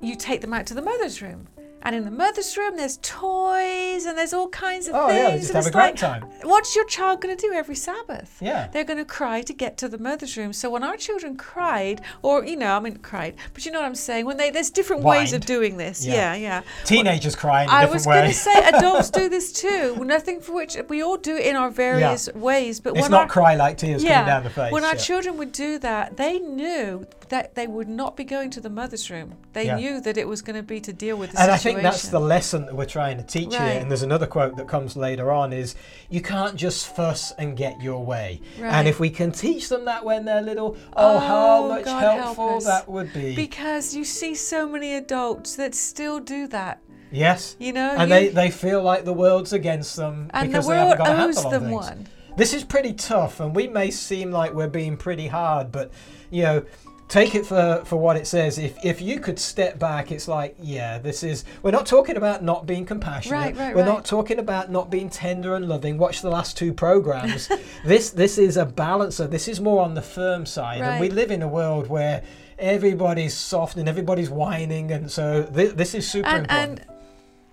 you 0.00 0.16
take 0.16 0.40
them 0.40 0.52
out 0.52 0.66
to 0.66 0.74
the 0.74 0.82
mother's 0.82 1.22
room. 1.22 1.46
And 1.86 1.94
in 1.94 2.04
the 2.04 2.10
mother's 2.10 2.56
room, 2.56 2.76
there's 2.76 2.98
toys 3.00 4.06
and 4.06 4.18
there's 4.18 4.32
all 4.32 4.48
kinds 4.48 4.88
of 4.88 4.96
Oh, 4.96 5.06
things. 5.06 5.18
yeah, 5.20 5.30
they 5.30 5.38
just 5.38 5.50
and 5.50 5.56
have 5.56 5.66
a 5.66 5.70
great 5.70 5.82
like, 5.82 5.96
time. 5.96 6.22
What's 6.42 6.74
your 6.74 6.84
child 6.86 7.20
going 7.20 7.36
to 7.36 7.40
do 7.40 7.52
every 7.52 7.76
Sabbath? 7.76 8.38
Yeah. 8.40 8.66
They're 8.66 8.82
going 8.82 8.98
to 8.98 9.04
cry 9.04 9.42
to 9.42 9.52
get 9.52 9.76
to 9.78 9.88
the 9.88 9.96
mother's 9.96 10.36
room. 10.36 10.52
So 10.52 10.68
when 10.68 10.82
our 10.82 10.96
children 10.96 11.36
cried, 11.36 12.00
or, 12.22 12.44
you 12.44 12.56
know, 12.56 12.76
I 12.76 12.80
mean, 12.80 12.96
cried, 12.96 13.36
but 13.54 13.64
you 13.64 13.70
know 13.70 13.78
what 13.78 13.86
I'm 13.86 13.94
saying? 13.94 14.26
When 14.26 14.36
they, 14.36 14.50
there's 14.50 14.70
different 14.70 15.04
ways 15.04 15.32
of 15.32 15.46
doing 15.46 15.76
this. 15.76 16.04
Yeah. 16.04 16.14
Yeah, 16.14 16.34
yeah. 16.34 16.62
Teenagers 16.84 17.36
cry 17.36 17.62
in 17.62 17.68
a 17.68 17.72
I 17.72 17.84
was 17.84 18.04
going 18.04 18.30
to 18.30 18.34
say 18.34 18.68
adults 18.68 19.10
do 19.10 19.28
this 19.36 19.52
too. 19.52 19.94
Nothing 20.04 20.40
for 20.40 20.54
which 20.56 20.76
we 20.88 21.04
all 21.04 21.16
do 21.16 21.36
it 21.36 21.46
in 21.46 21.54
our 21.54 21.70
various 21.70 22.28
ways. 22.34 22.80
But 22.80 22.94
it's 22.94 23.02
when 23.02 23.12
not 23.12 23.20
our, 23.22 23.28
cry 23.28 23.54
like 23.54 23.78
tears 23.78 24.02
yeah, 24.02 24.14
coming 24.14 24.26
down 24.26 24.42
the 24.42 24.50
face. 24.50 24.72
when 24.72 24.82
our 24.82 24.94
yeah. 24.94 25.00
children 25.00 25.36
would 25.36 25.52
do 25.52 25.78
that, 25.78 26.16
they 26.16 26.40
knew 26.40 27.06
that 27.30 27.54
they 27.54 27.66
would 27.66 27.88
not 27.88 28.16
be 28.16 28.24
going 28.24 28.50
to 28.50 28.60
the 28.60 28.70
mother's 28.70 29.10
room. 29.10 29.34
They 29.52 29.66
Yeah. 29.66 29.76
knew 29.76 30.00
that 30.00 30.16
it 30.16 30.26
was 30.28 30.42
going 30.42 30.56
to 30.56 30.62
be 30.62 30.80
to 30.80 30.92
deal 30.92 31.16
with 31.16 31.30
the 31.32 31.36
situation. 31.38 31.50
and 31.50 31.54
I 31.54 31.62
think 31.62 31.82
that's 31.82 32.08
the 32.08 32.20
lesson 32.20 32.66
that 32.66 32.74
we're 32.76 32.84
trying 32.84 33.16
to 33.18 33.22
teach 33.24 33.54
Right. 33.54 33.72
here. 33.72 33.80
And 33.80 33.90
there's 33.90 34.02
another 34.02 34.26
quote 34.26 34.56
that 34.56 34.68
comes 34.68 34.96
later 34.96 35.30
on: 35.32 35.52
is 35.52 35.74
you 36.08 36.20
can't 36.20 36.56
just 36.56 36.86
fuss 36.86 37.32
and 37.38 37.56
get 37.56 37.80
your 37.80 38.04
way. 38.04 38.40
Right. 38.60 38.72
And 38.72 38.88
if 38.88 39.00
we 39.00 39.10
can 39.10 39.32
teach 39.32 39.68
them 39.68 39.84
that 39.86 40.04
when 40.04 40.24
they're 40.24 40.42
little, 40.42 40.76
oh, 40.96 41.18
how 41.18 41.64
Oh, 41.64 41.68
much 41.68 41.84
God 41.84 42.02
helpful 42.20 42.60
that 42.60 42.88
would 42.88 43.12
be. 43.12 43.34
because 43.34 43.94
you 43.94 44.04
see 44.04 44.34
so 44.34 44.68
many 44.68 44.94
adults 44.94 45.56
that 45.56 45.74
still 45.74 46.20
do 46.20 46.46
that. 46.48 46.80
yes. 47.12 47.56
You 47.58 47.72
know, 47.72 47.94
And 47.96 48.10
you- 48.10 48.16
they, 48.16 48.28
they 48.28 48.50
feel 48.50 48.82
like 48.82 49.04
the 49.04 49.12
world's 49.12 49.52
against 49.52 49.96
them 49.96 50.28
and 50.34 50.48
the 50.48 50.52
because 50.52 50.66
they 50.68 50.76
haven't 50.76 50.98
got 50.98 51.08
a 51.18 51.22
owes 51.24 51.44
on 51.44 51.52
them 51.52 51.62
things. 51.64 51.72
one. 51.74 52.06
This 52.36 52.52
is 52.52 52.64
pretty 52.64 52.92
tough, 52.92 53.40
and 53.40 53.56
we 53.56 53.66
may 53.66 53.90
seem 53.90 54.30
like 54.30 54.52
we're 54.52 54.68
being 54.68 54.96
pretty 54.98 55.26
hard, 55.28 55.72
but 55.72 55.90
you 56.30 56.42
know, 56.42 56.62
take 57.08 57.34
it 57.34 57.46
for 57.46 57.82
for 57.84 57.96
what 57.96 58.16
it 58.16 58.26
says. 58.26 58.58
If 58.58 58.76
if 58.84 59.00
you 59.00 59.20
could 59.20 59.38
step 59.38 59.78
back, 59.78 60.10
it's 60.10 60.28
like, 60.28 60.56
yeah, 60.60 60.98
this 60.98 61.22
is. 61.22 61.44
We're 61.62 61.70
not 61.70 61.86
talking 61.86 62.16
about 62.16 62.42
not 62.42 62.66
being 62.66 62.84
compassionate. 62.84 63.38
Right, 63.38 63.56
right, 63.56 63.74
we're 63.74 63.82
right. 63.82 63.88
not 63.88 64.04
talking 64.04 64.38
about 64.38 64.70
not 64.70 64.90
being 64.90 65.08
tender 65.08 65.54
and 65.54 65.68
loving. 65.68 65.98
Watch 65.98 66.22
the 66.22 66.30
last 66.30 66.56
two 66.56 66.72
programs. 66.72 67.48
this 67.84 68.10
this 68.10 68.38
is 68.38 68.56
a 68.56 68.66
balancer. 68.66 69.26
This 69.26 69.48
is 69.48 69.60
more 69.60 69.82
on 69.82 69.94
the 69.94 70.02
firm 70.02 70.46
side, 70.46 70.80
and 70.80 71.00
we 71.00 71.10
live 71.10 71.30
in 71.30 71.42
a 71.42 71.48
world 71.48 71.88
where 71.88 72.22
everybody's 72.58 73.36
soft 73.36 73.76
and 73.76 73.88
everybody's 73.88 74.30
whining, 74.30 74.90
and 74.92 75.10
so 75.10 75.42
thi- 75.42 75.66
this 75.66 75.94
is 75.94 76.08
super 76.10 76.28
and 76.28 76.42
important. 76.42 76.80
and 76.80 76.96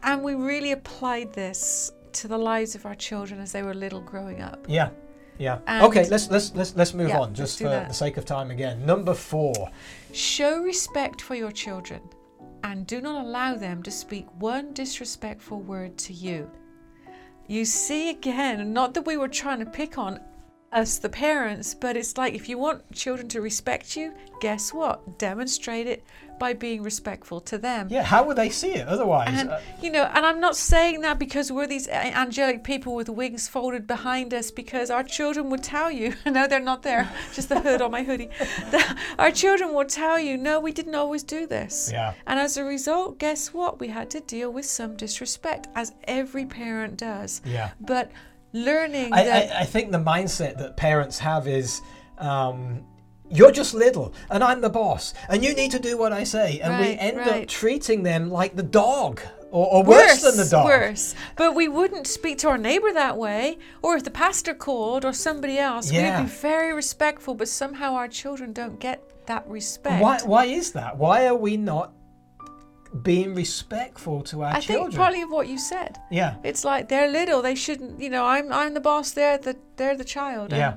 and 0.03 0.23
we 0.23 0.35
really 0.35 0.71
applied 0.71 1.33
this 1.33 1.91
to 2.13 2.27
the 2.27 2.37
lives 2.37 2.75
of 2.75 2.85
our 2.85 2.95
children 2.95 3.39
as 3.39 3.51
they 3.51 3.63
were 3.63 3.73
little 3.73 4.01
growing 4.01 4.41
up. 4.41 4.65
Yeah. 4.67 4.89
Yeah. 5.37 5.59
And- 5.67 5.85
okay, 5.85 6.07
let's 6.09 6.29
let's 6.29 6.53
let's 6.55 6.75
let's 6.75 6.93
move 6.93 7.09
Yeah, 7.09 7.19
on 7.19 7.33
just 7.33 7.57
for 7.57 7.65
that. 7.65 7.87
the 7.87 7.93
sake 7.93 8.17
of 8.17 8.25
time 8.25 8.51
again. 8.51 8.85
Number 8.85 9.13
4. 9.13 9.69
Show 10.11 10.61
respect 10.61 11.21
for 11.21 11.35
your 11.35 11.51
children 11.51 12.01
and 12.63 12.87
do 12.87 13.01
not 13.01 13.25
allow 13.25 13.55
them 13.55 13.83
to 13.83 13.91
speak 13.91 14.25
one 14.39 14.73
disrespectful 14.73 15.59
word 15.59 15.97
to 15.97 16.13
you. 16.13 16.49
You 17.47 17.65
see 17.65 18.09
again, 18.11 18.71
not 18.71 18.93
that 18.93 19.05
we 19.05 19.17
were 19.17 19.27
trying 19.27 19.59
to 19.59 19.65
pick 19.65 19.97
on 19.97 20.19
us, 20.73 20.97
the 20.97 21.09
parents, 21.09 21.73
but 21.73 21.95
it's 21.97 22.17
like 22.17 22.33
if 22.33 22.49
you 22.49 22.57
want 22.57 22.91
children 22.93 23.27
to 23.29 23.41
respect 23.41 23.95
you, 23.95 24.13
guess 24.41 24.73
what? 24.73 25.17
Demonstrate 25.19 25.87
it 25.87 26.03
by 26.39 26.51
being 26.51 26.81
respectful 26.81 27.39
to 27.39 27.57
them. 27.59 27.87
Yeah, 27.91 28.01
how 28.03 28.23
would 28.25 28.35
they 28.37 28.49
see 28.49 28.71
it 28.73 28.87
otherwise? 28.87 29.29
And 29.31 29.51
Uh, 29.51 29.59
you 29.81 29.91
know, 29.91 30.03
and 30.13 30.25
I'm 30.25 30.39
not 30.39 30.57
saying 30.57 31.01
that 31.01 31.19
because 31.19 31.51
we're 31.51 31.67
these 31.67 31.87
angelic 31.87 32.63
people 32.63 32.95
with 32.95 33.07
wings 33.07 33.47
folded 33.47 33.85
behind 33.87 34.33
us. 34.33 34.49
Because 34.51 34.89
our 34.89 35.03
children 35.03 35.49
would 35.51 35.63
tell 35.63 35.91
you, 35.91 36.15
no, 36.25 36.47
they're 36.47 36.59
not 36.59 36.81
there. 36.81 37.07
Just 37.33 37.49
the 37.49 37.61
hood 37.61 37.81
on 37.81 37.91
my 37.91 38.03
hoodie. 38.03 38.29
The- 38.71 38.97
our 39.19 39.31
children 39.31 39.73
will 39.73 39.85
tell 39.85 40.19
you, 40.19 40.35
no, 40.35 40.59
we 40.59 40.71
didn't 40.71 40.95
always 40.95 41.23
do 41.23 41.45
this. 41.47 41.89
Yeah. 41.93 42.13
And 42.25 42.39
as 42.39 42.57
a 42.57 42.63
result, 42.63 43.19
guess 43.19 43.53
what? 43.53 43.79
We 43.79 43.89
had 43.89 44.09
to 44.09 44.19
deal 44.19 44.51
with 44.51 44.65
some 44.65 44.97
disrespect, 44.97 45.67
as 45.75 45.93
every 46.05 46.45
parent 46.45 46.97
does. 46.97 47.41
yeah. 47.45 47.69
But 47.79 48.11
learning 48.53 49.11
I, 49.11 49.27
I, 49.27 49.59
I 49.61 49.65
think 49.65 49.91
the 49.91 49.97
mindset 49.97 50.57
that 50.59 50.77
parents 50.77 51.19
have 51.19 51.47
is 51.47 51.81
um, 52.19 52.85
you're 53.29 53.51
just 53.51 53.73
little 53.73 54.13
and 54.29 54.43
I'm 54.43 54.61
the 54.61 54.69
boss 54.69 55.13
and 55.29 55.43
you 55.43 55.53
need 55.55 55.71
to 55.71 55.79
do 55.79 55.97
what 55.97 56.13
I 56.13 56.23
say. 56.23 56.59
And 56.59 56.79
we 56.79 56.93
end 56.97 57.17
right. 57.17 57.43
up 57.43 57.47
treating 57.47 58.03
them 58.03 58.29
like 58.29 58.55
the 58.55 58.63
dog 58.63 59.21
or, 59.53 59.67
or 59.71 59.83
worse, 59.83 60.23
than 60.23 60.35
the 60.35 60.45
dog. 60.45 60.65
Worse. 60.65 61.13
But 61.35 61.53
we 61.53 61.67
wouldn't 61.67 62.07
speak 62.07 62.39
to 62.39 62.49
our 62.49 62.57
neighbor 62.57 62.91
that 62.91 63.17
way, 63.17 63.59
or 63.83 63.95
if 63.95 64.03
the 64.03 64.09
pastor 64.09 64.55
called 64.55 65.05
or 65.05 65.13
somebody 65.13 65.59
else, 65.59 65.91
Yeah. 65.91 66.19
we'd 66.19 66.25
be 66.25 66.31
very 66.31 66.73
respectful. 66.73 67.35
But 67.35 67.47
somehow 67.47 67.93
our 67.93 68.07
children 68.07 68.51
don't 68.51 68.79
get 68.79 69.27
that 69.27 69.47
respect. 69.47 70.01
Why, 70.01 70.19
why 70.25 70.45
is 70.45 70.71
that? 70.71 70.97
Why 70.97 71.27
are 71.27 71.35
we 71.35 71.55
not 71.55 71.93
being 73.01 73.33
respectful 73.33 74.21
to 74.23 74.43
our 74.43 74.53
I 74.55 74.59
children? 74.59 74.87
I 74.87 74.89
think 74.89 74.95
partly 74.97 75.21
of 75.23 75.29
what 75.31 75.47
you 75.47 75.57
said. 75.57 75.97
yeah. 76.11 76.35
It's 76.43 76.63
like 76.63 76.89
they're 76.89 77.09
little; 77.09 77.41
they 77.41 77.55
shouldn't. 77.55 77.99
You 77.99 78.09
know, 78.09 78.25
I'm 78.25 78.51
I'm 78.51 78.73
the 78.73 78.79
boss. 78.81 79.11
They're 79.11 79.37
the 79.37 79.55
they're 79.77 79.97
the 79.97 80.03
child. 80.05 80.53
and 80.53 80.59
Yeah. 80.59 80.75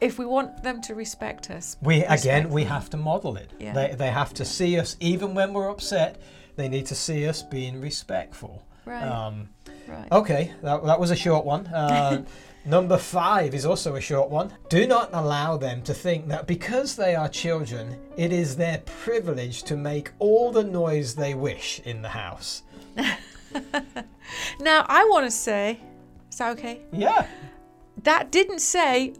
If 0.00 0.16
we 0.18 0.24
want 0.26 0.62
them 0.62 0.80
to 0.82 0.94
respect 0.94 1.50
us, 1.50 1.76
We 1.82 2.04
again 2.04 2.50
we 2.50 2.62
them. 2.62 2.72
have 2.72 2.88
to 2.90 2.96
model 2.96 3.36
it. 3.36 3.50
Yeah. 3.58 3.72
They 3.72 3.94
they 3.96 4.10
have 4.10 4.32
to 4.34 4.44
see 4.44 4.78
us 4.78 4.96
even 5.00 5.34
when 5.34 5.52
we're 5.52 5.68
upset. 5.70 6.20
They 6.56 6.68
need 6.68 6.86
to 6.86 6.94
see 6.94 7.28
us 7.28 7.42
being 7.42 7.80
respectful. 7.80 8.62
Right. 8.84 9.02
Um, 9.04 9.48
Right. 9.86 10.10
okay, 10.12 10.52
that, 10.62 10.84
that 10.84 11.00
was 11.00 11.10
a 11.10 11.16
short 11.16 11.46
one. 11.46 11.66
Uh, 11.66 12.24
number 12.68 12.98
five 12.98 13.54
is 13.54 13.64
also 13.66 13.96
a 13.96 14.00
short 14.00 14.30
one. 14.30 14.52
Do 14.68 14.86
not 14.86 15.10
allow 15.12 15.56
them 15.56 15.82
to 15.82 15.94
think 15.94 16.28
that 16.28 16.46
because 16.46 16.94
they 16.96 17.14
are 17.14 17.28
children, 17.28 17.98
it 18.16 18.32
is 18.32 18.56
their 18.56 18.78
privilege 18.86 19.62
to 19.64 19.76
make 19.76 20.12
all 20.18 20.52
the 20.52 20.64
noise 20.64 21.14
they 21.14 21.34
wish 21.34 21.80
in 21.84 22.02
the 22.02 22.10
house. 22.10 22.62
Now 24.60 24.84
I 24.88 25.04
want 25.04 25.24
to 25.24 25.30
say, 25.30 25.80
is 26.30 26.38
that 26.38 26.52
okay? 26.58 26.82
Yeah. 26.92 27.26
That 28.02 28.30
didn't 28.30 28.60
say 28.60 29.14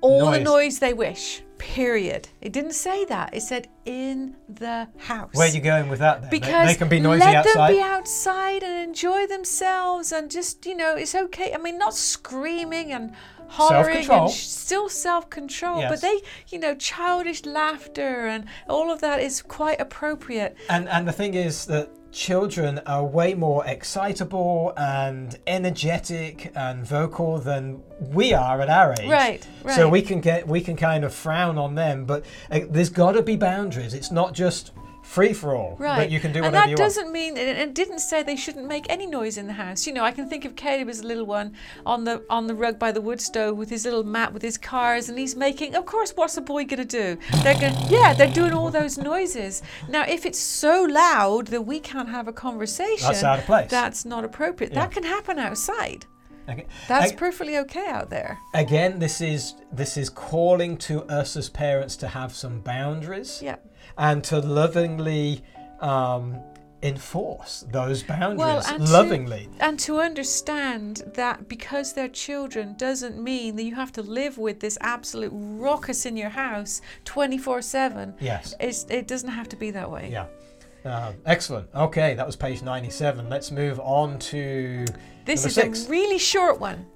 all 0.00 0.30
the 0.30 0.38
Noise. 0.38 0.44
noise 0.44 0.78
they 0.78 0.94
wish. 0.94 1.42
Period. 1.58 2.28
It 2.40 2.52
didn't 2.52 2.74
say 2.74 3.04
that. 3.06 3.34
It 3.34 3.40
said 3.42 3.68
in 3.84 4.36
the 4.48 4.88
house. 4.98 5.30
Where 5.34 5.48
are 5.48 5.50
you 5.50 5.60
going 5.60 5.88
with 5.88 6.00
that 6.00 6.20
then? 6.22 6.30
Because 6.30 6.68
they, 6.68 6.74
can 6.74 6.88
be 6.88 7.00
noisy 7.00 7.24
let 7.24 7.36
outside. 7.36 7.68
them 7.68 7.76
be 7.76 7.80
outside 7.82 8.62
and 8.62 8.88
enjoy 8.88 9.26
themselves 9.26 10.12
and 10.12 10.30
just 10.30 10.66
you 10.66 10.76
know 10.76 10.94
it's 10.96 11.14
okay 11.14 11.52
i 11.54 11.58
mean 11.58 11.78
not 11.78 11.94
screaming 11.94 12.92
and 12.92 13.12
hollering 13.48 14.08
and 14.10 14.30
sh- 14.30 14.46
still 14.46 14.88
self-control 14.88 15.80
Yes. 15.80 15.90
but 15.90 16.00
they 16.00 16.20
you 16.48 16.58
know 16.58 16.74
childish 16.74 17.44
laughter 17.44 18.26
and 18.26 18.44
all 18.68 18.90
of 18.90 19.00
that 19.00 19.20
is 19.20 19.40
quite 19.42 19.80
appropriate 19.80 20.56
And 20.68 20.88
and 20.88 21.06
the 21.06 21.12
thing 21.12 21.34
is 21.34 21.66
that 21.66 21.88
children 22.12 22.80
are 22.86 23.04
way 23.04 23.34
more 23.34 23.64
excitable 23.66 24.72
and 24.76 25.38
energetic 25.46 26.52
and 26.54 26.86
vocal 26.86 27.38
than 27.38 27.82
we 28.00 28.32
are 28.32 28.60
at 28.60 28.70
our 28.70 28.92
age. 28.92 29.08
Right, 29.08 29.46
right. 29.62 29.76
So 29.76 29.88
we 29.88 30.02
can 30.02 30.20
get 30.20 30.46
we 30.46 30.60
can 30.60 30.76
kind 30.76 31.04
of 31.04 31.14
frown 31.14 31.58
on 31.58 31.74
them, 31.74 32.04
but 32.04 32.24
uh, 32.50 32.60
there's 32.68 32.90
got 32.90 33.12
to 33.12 33.22
be 33.22 33.36
boundaries. 33.36 33.94
It's 33.94 34.10
not 34.10 34.32
just 34.32 34.72
free 35.06 35.32
for 35.32 35.54
all. 35.54 35.76
Right. 35.78 35.98
That 36.00 36.10
you 36.10 36.20
can 36.20 36.32
do 36.32 36.42
whatever 36.42 36.56
you 36.56 36.60
want. 36.60 36.70
and 36.70 36.78
that 36.78 36.82
doesn't 36.82 37.12
mean 37.12 37.38
and 37.38 37.58
it 37.58 37.74
didn't 37.74 38.00
say 38.00 38.22
they 38.22 38.36
shouldn't 38.36 38.66
make 38.66 38.86
any 38.90 39.06
noise 39.06 39.38
in 39.38 39.46
the 39.46 39.52
house. 39.54 39.86
You 39.86 39.92
know, 39.92 40.04
I 40.04 40.10
can 40.10 40.28
think 40.28 40.44
of 40.44 40.56
Caleb 40.56 40.88
as 40.88 41.00
a 41.00 41.06
little 41.06 41.24
one 41.26 41.54
on 41.84 42.04
the 42.04 42.22
on 42.28 42.46
the 42.46 42.54
rug 42.54 42.78
by 42.78 42.92
the 42.92 43.00
wood 43.00 43.20
stove 43.20 43.56
with 43.56 43.70
his 43.70 43.84
little 43.84 44.04
mat 44.04 44.32
with 44.32 44.42
his 44.42 44.58
cars 44.58 45.08
and 45.08 45.18
he's 45.18 45.36
making 45.36 45.74
of 45.74 45.86
course 45.86 46.12
what's 46.16 46.36
a 46.36 46.40
boy 46.42 46.64
gonna 46.64 46.84
do? 46.84 47.18
They're 47.42 47.58
going 47.58 47.74
yeah, 47.88 48.12
they're 48.14 48.32
doing 48.32 48.52
all 48.52 48.70
those 48.70 48.98
noises. 48.98 49.62
Now 49.88 50.04
if 50.06 50.26
it's 50.26 50.38
so 50.38 50.82
loud 50.82 51.46
that 51.48 51.62
we 51.62 51.80
can't 51.80 52.08
have 52.08 52.28
a 52.28 52.32
conversation 52.32 53.06
That's 53.06 53.22
out 53.22 53.38
of 53.38 53.44
place. 53.46 53.70
that's 53.70 54.04
not 54.04 54.24
appropriate. 54.24 54.72
Yeah. 54.72 54.80
That 54.80 54.90
can 54.92 55.04
happen 55.04 55.38
outside. 55.38 56.06
Okay. 56.48 56.66
That's 56.88 57.12
Ag- 57.12 57.18
perfectly 57.18 57.58
okay 57.58 57.86
out 57.88 58.10
there. 58.10 58.38
Again, 58.54 58.98
this 58.98 59.20
is 59.20 59.54
this 59.72 59.96
is 59.96 60.08
calling 60.10 60.76
to 60.78 61.02
us 61.04 61.36
as 61.36 61.48
parents 61.48 61.96
to 61.96 62.08
have 62.08 62.34
some 62.34 62.60
boundaries 62.60 63.40
Yeah. 63.42 63.56
and 63.98 64.22
to 64.24 64.38
lovingly 64.38 65.42
um, 65.80 66.38
enforce 66.82 67.64
those 67.72 68.02
boundaries 68.02 68.66
and 68.68 68.86
to- 68.86 68.92
lovingly. 68.92 69.48
and 69.60 69.78
to 69.80 69.98
understand 69.98 71.02
that 71.14 71.48
because 71.48 71.94
they're 71.94 72.08
children 72.08 72.74
doesn't 72.78 73.22
mean 73.22 73.56
that 73.56 73.64
you 73.64 73.74
have 73.74 73.90
to 73.92 74.02
live 74.02 74.38
with 74.38 74.60
this 74.60 74.78
absolute 74.80 75.32
ruckus 75.34 76.06
in 76.06 76.16
your 76.16 76.28
house 76.30 76.80
24 77.04 77.62
7. 77.62 78.14
Yes. 78.20 78.54
It's, 78.60 78.84
it 78.84 79.08
doesn't 79.08 79.30
have 79.30 79.48
to 79.48 79.56
be 79.56 79.70
that 79.72 79.90
way. 79.90 80.10
Yeah. 80.12 80.26
Uh, 80.86 81.12
excellent. 81.26 81.68
Okay, 81.74 82.14
that 82.14 82.24
was 82.24 82.36
page 82.36 82.62
97. 82.62 83.28
Let's 83.28 83.50
move 83.50 83.80
on 83.80 84.18
to 84.20 84.84
This 85.24 85.44
is 85.44 85.54
six. 85.54 85.86
a 85.86 85.90
really 85.90 86.18
short 86.18 86.60
one. 86.60 86.86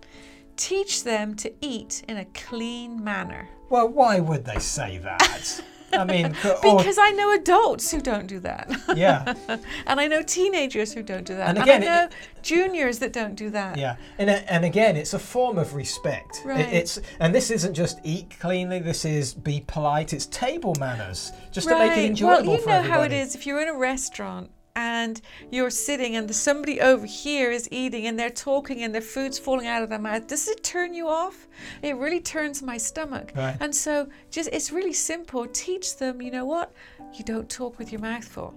Teach 0.56 1.02
them 1.04 1.35
to 1.37 1.52
eat 1.61 2.04
in 2.09 2.16
a 2.18 2.25
clean 2.26 3.02
manner. 3.02 3.49
well, 3.68 3.88
why 3.88 4.20
would 4.20 4.44
they 4.44 4.59
say 4.59 4.99
that? 4.99 5.61
I 5.92 6.04
mean, 6.04 6.28
Because 6.62 6.99
I 6.99 7.11
know 7.11 7.32
adults 7.32 7.90
who 7.90 8.00
don't 8.00 8.26
do 8.26 8.38
that. 8.40 8.70
yeah, 8.97 9.35
and 9.87 10.00
I 10.00 10.06
know 10.06 10.23
teenagers 10.23 10.92
who 10.92 11.02
don't 11.02 11.25
do 11.25 11.35
that. 11.37 11.49
And 11.50 11.59
And, 11.59 11.70
I 11.70 11.78
know 11.78 12.04
it- 12.04 12.12
juniors 12.42 12.99
that 13.00 13.12
don't 13.12 13.35
do 13.35 13.50
that. 13.50 13.76
yeah, 13.76 13.97
and 14.18 14.30
uh, 14.30 14.40
and 14.49 14.64
again, 14.64 14.97
it's 14.97 15.14
a 15.14 15.18
form 15.18 15.59
of 15.59 15.75
respect. 15.75 16.38
It- 16.44 16.49
Right. 16.49 16.73
it's 16.73 16.99
and 17.18 17.35
this 17.35 17.50
isn't 17.50 17.75
just 17.75 17.99
eat 18.04 18.38
cleanly. 18.40 18.78
This 18.80 19.04
is 19.04 19.35
be 19.35 19.64
polite. 19.66 20.12
It's 20.12 20.26
table 20.26 20.75
manners, 20.78 21.32
just 21.52 21.68
to 21.68 21.78
make 21.78 21.97
it 21.97 22.04
enjoyable 22.04 22.52
Well, 22.52 22.61
you 22.61 22.66
know 22.66 22.82
how 22.82 23.02
it 23.02 23.12
is 23.12 23.35
if 23.35 23.47
you're 23.47 23.61
in 23.61 23.68
a 23.68 23.75
restaurant 23.76 24.50
and 24.77 25.21
you're 25.50 25.71
sitting 25.71 26.17
and 26.17 26.35
somebody 26.35 26.81
over 26.81 27.07
here 27.07 27.50
is 27.50 27.69
eating 27.71 28.07
and 28.07 28.19
they're 28.19 28.31
talking 28.31 28.83
and 28.83 28.95
their 28.95 29.00
food's 29.03 29.39
falling 29.39 29.67
out 29.67 29.83
of 29.83 29.89
their 29.91 29.99
mouth. 29.99 30.27
Does 30.27 30.49
it 30.49 30.62
turn 30.62 30.95
you 30.95 31.09
off? 31.09 31.49
It 31.83 31.97
really 31.97 32.21
turns 32.21 32.62
my 32.62 32.77
stomach. 32.77 33.33
Right. 33.35 33.57
And 33.61 33.75
so 33.75 34.09
just 34.31 34.49
it's 34.53 34.71
really 34.73 34.93
simple. 34.93 35.47
Teach 35.47 35.97
them, 35.97 36.23
you 36.23 36.31
know 36.31 36.45
what? 36.45 36.73
You 37.15 37.25
don't 37.25 37.49
talk 37.49 37.79
with 37.79 37.93
your 37.93 38.00
mouth 38.00 38.25
full. 38.25 38.55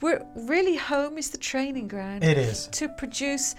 We're 0.00 0.24
really 0.34 0.76
home 0.76 1.18
is 1.18 1.30
the 1.30 1.38
training 1.38 1.88
ground 1.88 2.24
It 2.24 2.38
is. 2.38 2.68
to 2.68 2.88
produce 2.88 3.54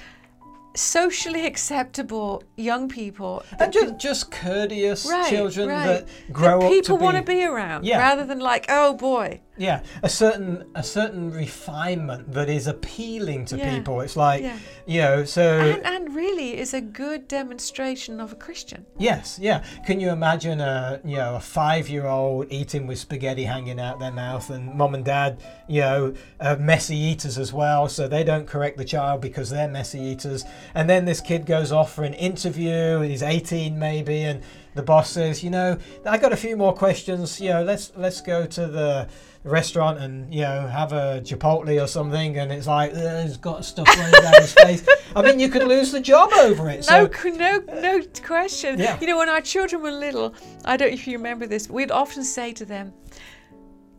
socially 0.75 1.45
acceptable 1.51 2.43
young 2.57 2.87
people 2.89 3.43
And 3.59 3.71
just 3.73 3.97
just 3.97 4.31
courteous 4.31 5.05
Right, 5.09 5.29
children 5.29 5.69
right. 5.69 5.85
that 5.87 6.07
grow 6.33 6.59
that 6.59 6.65
up 6.67 6.71
people 6.71 6.97
want 6.97 7.17
to 7.17 7.23
be 7.23 7.43
around 7.43 7.85
Yeah. 7.85 7.99
rather 7.99 8.25
than 8.25 8.39
like 8.39 8.65
oh 8.69 8.93
boy 8.93 9.41
Yeah, 9.57 9.81
a 10.03 10.09
certain 10.09 10.65
a 10.75 10.83
certain 10.83 11.29
refinement 11.31 12.31
that 12.33 12.49
is 12.49 12.67
appealing 12.67 13.45
to 13.45 13.57
Yeah, 13.57 13.75
people. 13.77 14.01
It's 14.01 14.15
like 14.15 14.41
yeah. 14.43 14.57
you 14.87 15.01
know, 15.01 15.25
so 15.25 15.59
and, 15.59 15.85
and 15.85 16.15
really 16.15 16.57
is 16.57 16.73
a 16.73 16.81
good 16.81 17.27
demonstration 17.27 18.19
of 18.19 18.31
a 18.31 18.35
Christian. 18.35 18.85
yes, 18.97 19.37
yeah. 19.41 19.63
Can 19.85 19.99
you 19.99 20.09
imagine 20.09 20.61
a 20.61 20.99
you 21.03 21.17
know 21.17 21.35
a 21.35 21.39
five 21.39 21.89
year 21.89 22.07
old 22.07 22.47
eating 22.49 22.87
with 22.87 22.97
spaghetti 22.99 23.43
hanging 23.43 23.79
out 23.79 23.99
their 23.99 24.11
mouth, 24.11 24.49
and 24.49 24.73
mom 24.73 24.95
and 24.95 25.05
dad 25.05 25.43
you 25.71 25.81
know 25.81 26.13
are 26.39 26.57
messy 26.57 26.97
eaters 26.97 27.37
as 27.37 27.53
well, 27.53 27.87
so 27.87 28.07
they 28.07 28.23
don't 28.23 28.45
correct 28.45 28.77
the 28.77 28.85
child 28.85 29.21
because 29.21 29.49
they're 29.49 29.67
messy 29.69 29.99
eaters, 29.99 30.43
and 30.75 30.89
then 30.89 31.05
this 31.05 31.21
kid 31.21 31.45
goes 31.45 31.71
off 31.71 31.93
for 31.93 32.03
an 32.03 32.13
interview, 32.13 32.99
he's 32.99 33.23
18 33.23 33.79
maybe, 33.79 34.21
and 34.21 34.43
the 34.73 34.83
boss 34.83 35.09
says, 35.09 35.43
you 35.43 35.49
know, 35.49 35.77
I 36.05 36.17
got 36.17 36.31
a 36.31 36.37
few 36.37 36.55
more 36.55 36.73
questions. 36.73 37.41
You 37.41 37.49
know, 37.49 37.63
let's 37.63 37.91
let's 37.95 38.21
go 38.21 38.45
to 38.45 38.67
the 38.67 39.07
restaurant 39.43 39.97
and 39.97 40.31
you 40.33 40.41
know 40.41 40.67
have 40.67 40.93
a 40.93 41.21
Chipotle 41.23 41.81
or 41.81 41.87
something, 41.87 42.37
and 42.37 42.51
it's 42.51 42.67
like 42.67 42.91
"Ugh, 42.93 43.23
he's 43.23 43.37
got 43.37 43.65
stuff 43.65 43.87
running 43.87 44.21
down 44.21 44.33
his 44.41 44.53
face. 44.53 44.87
I 45.15 45.21
mean, 45.21 45.39
you 45.39 45.49
could 45.49 45.67
lose 45.67 45.91
the 45.91 45.99
job 45.99 46.31
over 46.33 46.69
it. 46.69 46.85
No, 46.89 47.09
So 47.11 47.29
no, 47.29 47.57
no 47.81 48.01
question. 48.23 48.79
Yeah. 48.79 48.97
You 48.99 49.07
know, 49.07 49.17
when 49.17 49.29
our 49.29 49.41
children 49.41 49.81
were 49.81 49.91
little, 49.91 50.33
I 50.63 50.77
don't 50.77 50.89
know 50.89 50.93
if 50.93 51.07
you 51.07 51.17
remember 51.17 51.47
this, 51.47 51.69
we'd 51.69 51.91
often 51.91 52.23
say 52.23 52.53
to 52.53 52.65
them, 52.65 52.93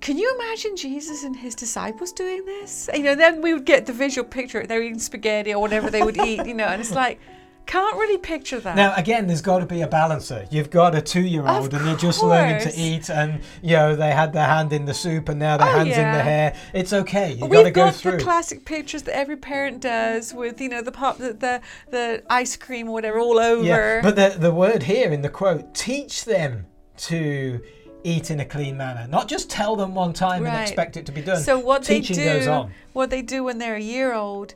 "Can 0.02 0.18
you 0.18 0.28
imagine 0.38 0.76
Jesus 0.76 1.24
and 1.24 1.34
his 1.34 1.54
disciples 1.54 2.12
doing 2.12 2.44
this?" 2.44 2.90
You 2.92 3.02
know, 3.04 3.14
then 3.14 3.40
we 3.40 3.54
would 3.54 3.64
get 3.64 3.86
the 3.86 3.92
visual 3.94 4.28
picture. 4.28 4.66
They're 4.66 4.82
eating 4.82 4.98
spaghetti 4.98 5.54
or 5.54 5.60
whatever 5.60 5.88
they 5.90 6.02
would 6.02 6.18
eat. 6.18 6.44
You 6.44 6.54
know, 6.54 6.66
and 6.66 6.80
it's 6.82 6.92
like, 6.92 7.18
Can't 7.64 7.94
really 7.96 8.18
picture 8.18 8.58
that. 8.58 8.74
Now, 8.74 8.92
again, 8.96 9.28
there's 9.28 9.40
got 9.40 9.60
to 9.60 9.66
be 9.66 9.82
a 9.82 9.86
balancer. 9.86 10.46
You've 10.50 10.68
got 10.68 10.96
a 10.96 11.00
two-year-old, 11.00 11.66
Of 11.72 11.74
and 11.74 11.86
they're 11.86 11.96
just 11.96 12.20
learning 12.22 12.60
to 12.68 12.72
eat, 12.76 13.08
and 13.08 13.40
you 13.62 13.76
know 13.76 13.94
they 13.94 14.10
had 14.10 14.32
their 14.32 14.46
hand 14.46 14.72
in 14.72 14.84
the 14.84 14.92
soup, 14.92 15.28
and 15.28 15.38
now 15.38 15.56
their 15.56 15.68
Oh, 15.68 15.78
hands 15.78 15.96
in 15.96 16.12
the 16.18 16.22
hair. 16.22 16.54
It's 16.74 16.92
okay. 16.92 17.28
You've 17.34 17.50
got 17.50 17.62
to 17.62 17.70
go 17.70 17.84
got 17.86 17.94
through. 17.94 18.18
the 18.18 18.24
classic 18.24 18.64
pictures 18.64 19.02
that 19.04 19.16
every 19.16 19.36
parent 19.36 19.80
does 19.80 20.34
with, 20.34 20.60
you 20.60 20.68
know, 20.68 20.82
the 20.82 20.90
pop, 20.92 21.18
the, 21.18 21.32
the, 21.34 21.60
the 21.90 22.22
ice 22.28 22.56
cream 22.56 22.88
or 22.88 22.92
whatever 22.94 23.20
all 23.20 23.38
over. 23.38 23.62
Yeah, 23.64 24.02
but 24.02 24.16
the 24.16 24.34
the 24.46 24.52
word 24.52 24.82
here 24.82 25.10
in 25.12 25.22
the 25.22 25.30
quote, 25.30 25.72
teach 25.72 26.24
them 26.24 26.66
to 27.08 27.60
eat 28.04 28.30
in 28.30 28.40
a 28.40 28.44
clean 28.44 28.76
manner, 28.76 29.06
not 29.08 29.28
just 29.28 29.50
tell 29.50 29.76
them 29.76 29.94
one 29.94 30.12
time 30.12 30.44
and 30.46 30.60
expect 30.62 30.96
it 30.96 31.06
to 31.06 31.12
be 31.12 31.22
done. 31.22 31.40
so 31.42 31.58
what 31.58 31.82
Teaching 31.84 32.16
they 32.16 32.24
do, 32.24 32.38
goes 32.38 32.46
on. 32.48 32.72
what 32.92 33.10
they 33.10 33.22
do 33.22 33.44
when 33.44 33.58
they're 33.58 33.76
a 33.76 33.80
year 33.80 34.12
old, 34.14 34.54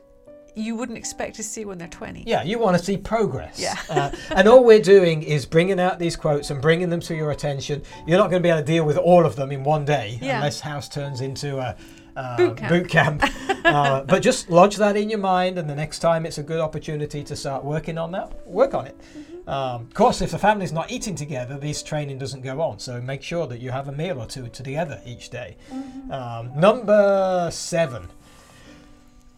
you 0.55 0.75
wouldn't 0.75 0.97
expect 0.97 1.35
to 1.35 1.43
see 1.43 1.65
when 1.65 1.77
they're 1.77 1.87
20. 1.87 2.23
Yeah, 2.25 2.41
you 2.43 2.57
want 2.57 2.75
to 2.77 2.83
see 2.83 2.97
progress. 2.97 3.59
Yeah. 3.59 3.77
uh, 3.89 4.11
and 4.35 4.47
all 4.47 4.63
we're 4.63 4.81
doing 4.81 5.21
is 5.21 5.45
bringing 5.45 5.79
out 5.79 5.99
these 5.99 6.15
quotes 6.15 6.49
and 6.49 6.59
bringing 6.61 6.89
them 6.89 6.99
to 7.01 7.15
your 7.15 7.29
attention. 7.31 7.83
You're 8.07 8.17
not 8.17 8.31
going 8.31 8.41
to 8.41 8.43
be 8.43 8.49
able 8.49 8.61
to 8.61 8.65
deal 8.65 8.83
with 8.83 8.97
all 8.97 9.23
of 9.25 9.35
them 9.35 9.51
in 9.51 9.63
one 9.63 9.85
day 9.85 10.17
Yeah. 10.21 10.37
unless 10.37 10.59
house 10.59 10.89
turns 10.89 11.21
into 11.21 11.59
a 11.59 11.75
uh, 12.17 12.35
Boot 12.35 12.57
camp. 12.57 12.69
boot 12.69 12.89
camp. 12.89 13.23
uh, 13.65 14.01
but 14.03 14.21
just 14.21 14.49
lodge 14.49 14.75
that 14.77 14.97
in 14.97 15.09
your 15.09 15.19
mind, 15.19 15.59
and 15.59 15.69
the 15.69 15.75
next 15.75 15.99
time 15.99 16.25
it's 16.25 16.39
a 16.39 16.43
good 16.43 16.59
opportunity 16.59 17.23
to 17.23 17.35
start 17.35 17.63
working 17.63 17.97
on 17.97 18.11
that, 18.11 18.47
work 18.47 18.73
on 18.73 18.87
it. 18.87 18.99
Mm-hmm. 18.99 19.49
Um, 19.49 19.81
of 19.83 19.93
course, 19.93 20.21
if 20.21 20.31
the 20.31 20.39
family's 20.39 20.73
not 20.73 20.91
eating 20.91 21.15
together, 21.15 21.57
this 21.57 21.81
training 21.83 22.17
doesn't 22.17 22.41
go 22.41 22.59
on. 22.61 22.79
So 22.79 22.99
make 22.99 23.21
sure 23.21 23.47
that 23.47 23.61
you 23.61 23.71
have 23.71 23.87
a 23.87 23.91
meal 23.91 24.19
or 24.19 24.25
two 24.25 24.47
together 24.49 24.99
each 25.05 25.29
day. 25.29 25.57
Mm-hmm. 25.71 26.11
Um, 26.11 26.59
number 26.59 27.49
seven. 27.51 28.07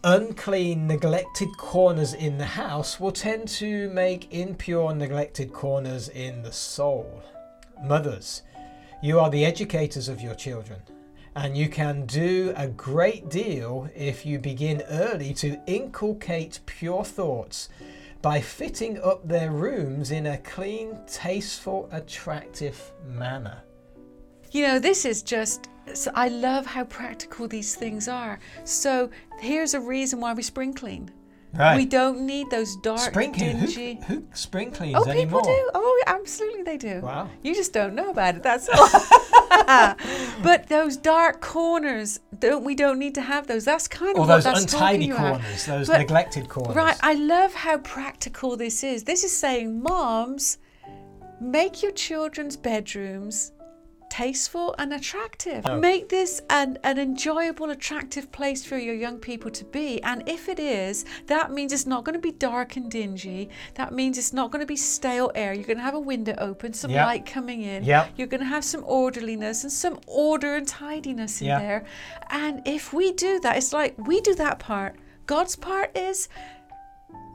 Unclean, 0.02 0.86
neglected 0.86 1.50
corners 1.58 2.14
in 2.14 2.38
the 2.38 2.46
house 2.46 2.98
will 2.98 3.12
tend 3.12 3.46
to 3.48 3.90
make 3.90 4.32
impure, 4.32 4.94
neglected 4.94 5.52
corners 5.52 6.08
in 6.08 6.42
the 6.42 6.52
soul. 6.52 7.22
Mothers, 7.84 8.40
you 9.02 9.20
are 9.20 9.28
the 9.28 9.44
educators 9.44 10.08
of 10.08 10.22
your 10.22 10.34
children, 10.34 10.80
and 11.42 11.56
you 11.56 11.68
can 11.70 12.04
do 12.04 12.52
a 12.54 12.68
great 12.68 13.30
deal 13.30 13.88
if 13.96 14.26
you 14.26 14.38
begin 14.38 14.82
early 14.90 15.32
to 15.32 15.58
inculcate 15.66 16.60
pure 16.66 17.02
thoughts 17.02 17.70
by 18.20 18.38
fitting 18.42 19.00
up 19.02 19.26
their 19.26 19.50
rooms 19.50 20.10
in 20.10 20.26
a 20.26 20.36
clean, 20.38 20.98
tasteful, 21.06 21.88
attractive 21.92 22.92
manner. 23.06 23.62
You 24.50 24.66
know, 24.66 24.78
this 24.78 25.06
is 25.06 25.22
just, 25.22 25.68
so 25.94 26.10
I 26.14 26.28
love 26.28 26.66
how 26.66 26.84
practical 26.84 27.48
these 27.48 27.74
things 27.74 28.06
are. 28.06 28.38
So 28.64 29.08
here's 29.38 29.72
a 29.72 29.80
reason 29.80 30.20
why 30.20 30.34
we 30.34 30.42
spring 30.42 30.74
clean. 30.74 31.10
Right. 31.54 31.76
We 31.78 31.86
don't 31.86 32.20
need 32.26 32.50
those 32.50 32.76
dark, 32.76 33.00
spring 33.00 33.32
clean. 33.32 33.60
dingy. 33.60 34.00
Who, 34.06 34.16
who 34.16 34.24
spring 34.34 34.72
cleans 34.72 34.96
Oh, 34.98 35.08
anymore? 35.10 35.40
people 35.40 35.54
do. 35.54 35.70
Oh, 35.74 36.02
absolutely, 36.06 36.62
they 36.64 36.76
do. 36.76 37.00
Wow. 37.00 37.30
You 37.42 37.54
just 37.54 37.72
don't 37.72 37.94
know 37.94 38.10
about 38.10 38.36
it. 38.36 38.42
That's 38.42 38.68
all. 38.68 38.88
but 40.42 40.68
those 40.68 40.96
dark 40.96 41.40
corners, 41.40 42.20
don't 42.38 42.64
we 42.64 42.74
don't 42.74 42.98
need 42.98 43.14
to 43.16 43.20
have 43.22 43.46
those. 43.46 43.64
That's 43.64 43.88
kind 43.88 44.12
of 44.12 44.16
Or 44.16 44.20
what 44.20 44.26
those 44.34 44.44
that's 44.44 44.62
untidy 44.72 45.08
talking 45.08 45.12
about. 45.12 45.40
corners, 45.40 45.66
those 45.66 45.86
But- 45.88 45.98
neglected 45.98 46.48
corners. 46.48 46.76
Right. 46.76 46.96
I 47.02 47.14
love 47.14 47.52
how 47.54 47.78
practical 47.78 48.56
this 48.56 48.82
is. 48.84 49.04
This 49.04 49.24
is 49.24 49.36
saying, 49.36 49.82
moms, 49.82 50.58
make 51.40 51.82
your 51.82 51.92
children's 51.92 52.56
bedrooms 52.56 53.52
tasteful 54.10 54.74
and 54.78 54.92
attractive. 54.92 55.64
Oh. 55.66 55.78
Make 55.78 56.08
this 56.08 56.42
an, 56.50 56.78
an 56.84 56.98
enjoyable, 56.98 57.70
attractive 57.70 58.30
place 58.32 58.64
for 58.64 58.76
your 58.76 58.94
young 58.94 59.18
people 59.18 59.50
to 59.52 59.64
be. 59.64 60.02
And 60.02 60.28
if 60.28 60.48
it 60.48 60.58
is, 60.58 61.04
that 61.26 61.50
means 61.52 61.72
it's 61.72 61.86
not 61.86 62.04
going 62.04 62.14
to 62.14 62.20
be 62.20 62.32
dark 62.32 62.76
and 62.76 62.90
dingy. 62.90 63.48
That 63.76 63.92
means 63.94 64.18
it's 64.18 64.32
not 64.32 64.50
going 64.50 64.60
to 64.60 64.66
be 64.66 64.76
stale 64.76 65.30
air. 65.34 65.54
You're 65.54 65.64
going 65.64 65.78
to 65.78 65.82
have 65.84 65.94
a 65.94 66.00
window 66.00 66.34
open, 66.38 66.72
some 66.74 66.90
Yep. 66.90 67.06
light 67.06 67.26
coming 67.26 67.62
in. 67.62 67.84
Yep. 67.84 68.10
You're 68.16 68.26
going 68.26 68.40
to 68.42 68.46
have 68.46 68.64
some 68.64 68.82
orderliness 68.86 69.62
and 69.62 69.72
some 69.72 70.00
order 70.06 70.56
and 70.56 70.66
tidiness 70.66 71.40
in 71.40 71.46
Yeah. 71.46 71.60
there. 71.60 71.84
And 72.30 72.62
if 72.66 72.92
we 72.92 73.12
do 73.12 73.38
that, 73.40 73.56
it's 73.56 73.72
like 73.72 73.94
we 73.96 74.20
do 74.20 74.34
that 74.34 74.58
part. 74.58 74.96
God's 75.26 75.54
part 75.54 75.96
is 75.96 76.28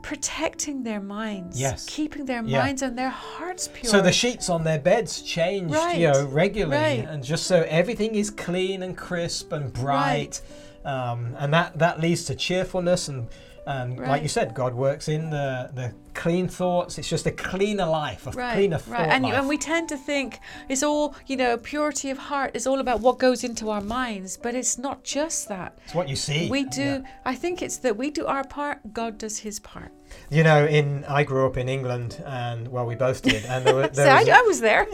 protecting 0.06 0.84
their 0.84 1.00
minds, 1.00 1.58
Yes. 1.60 1.84
keeping 1.86 2.26
their 2.26 2.42
Yeah. 2.44 2.60
minds 2.62 2.80
and 2.80 2.96
their 2.96 3.10
hearts 3.10 3.68
pure. 3.74 3.90
So 3.90 4.00
the 4.00 4.12
sheets 4.12 4.48
on 4.48 4.62
their 4.62 4.78
beds 4.78 5.20
changed, 5.20 5.74
Right, 5.74 5.98
you 5.98 6.12
know, 6.12 6.24
regularly, 6.26 7.00
right. 7.00 7.08
and 7.08 7.24
just 7.24 7.44
so 7.48 7.66
everything 7.68 8.14
is 8.14 8.30
clean 8.30 8.84
and 8.84 8.96
crisp 8.96 9.50
and 9.52 9.72
bright, 9.72 10.40
um, 10.84 11.34
and 11.40 11.52
that 11.52 11.78
that 11.80 11.98
leads 12.00 12.24
to 12.26 12.34
cheerfulness 12.36 13.08
and. 13.08 13.26
And 13.68 13.98
like 13.98 14.22
you 14.22 14.28
said, 14.28 14.54
God 14.54 14.74
works 14.76 15.08
in 15.08 15.30
the, 15.30 15.68
the 15.74 15.92
clean 16.14 16.46
thoughts. 16.46 16.98
It's 16.98 17.08
just 17.08 17.26
a 17.26 17.32
cleaner 17.32 17.84
life, 17.84 18.24
a 18.28 18.30
right, 18.30 18.54
cleaner 18.54 18.78
thought 18.78 18.92
right. 19.00 19.08
And, 19.08 19.24
life. 19.24 19.34
and 19.34 19.48
we 19.48 19.58
tend 19.58 19.88
to 19.88 19.96
think 19.96 20.38
it's 20.68 20.84
all, 20.84 21.16
you 21.26 21.36
know, 21.36 21.56
purity 21.56 22.10
of 22.10 22.18
heart 22.18 22.52
is 22.54 22.64
all 22.68 22.78
about 22.78 23.00
what 23.00 23.18
goes 23.18 23.42
into 23.42 23.68
our 23.70 23.80
minds, 23.80 24.36
but 24.36 24.54
it's 24.54 24.78
not 24.78 25.02
just 25.02 25.48
that. 25.48 25.76
it's 25.84 25.96
what 25.96 26.08
you 26.08 26.14
see. 26.14 26.48
We 26.48 26.62
do. 26.62 27.02
Yeah. 27.02 27.10
I 27.24 27.34
think 27.34 27.60
it's 27.60 27.78
that 27.78 27.96
we 27.96 28.12
do 28.12 28.24
our 28.26 28.44
part. 28.44 28.92
God 28.92 29.18
does 29.18 29.38
His 29.38 29.58
part. 29.58 29.90
You 30.30 30.42
know, 30.42 30.66
in 30.66 31.04
I 31.04 31.22
grew 31.22 31.46
up 31.46 31.56
in 31.56 31.68
England, 31.68 32.22
and 32.26 32.68
well, 32.68 32.86
we 32.86 32.94
both 32.94 33.22
did, 33.22 33.44
and 33.44 33.64
there, 33.64 33.74
were, 33.74 33.88
there, 33.94 34.10
I, 34.10 34.20
was, 34.20 34.28
I 34.28 34.40
was 34.42 34.60
there. 34.60 34.86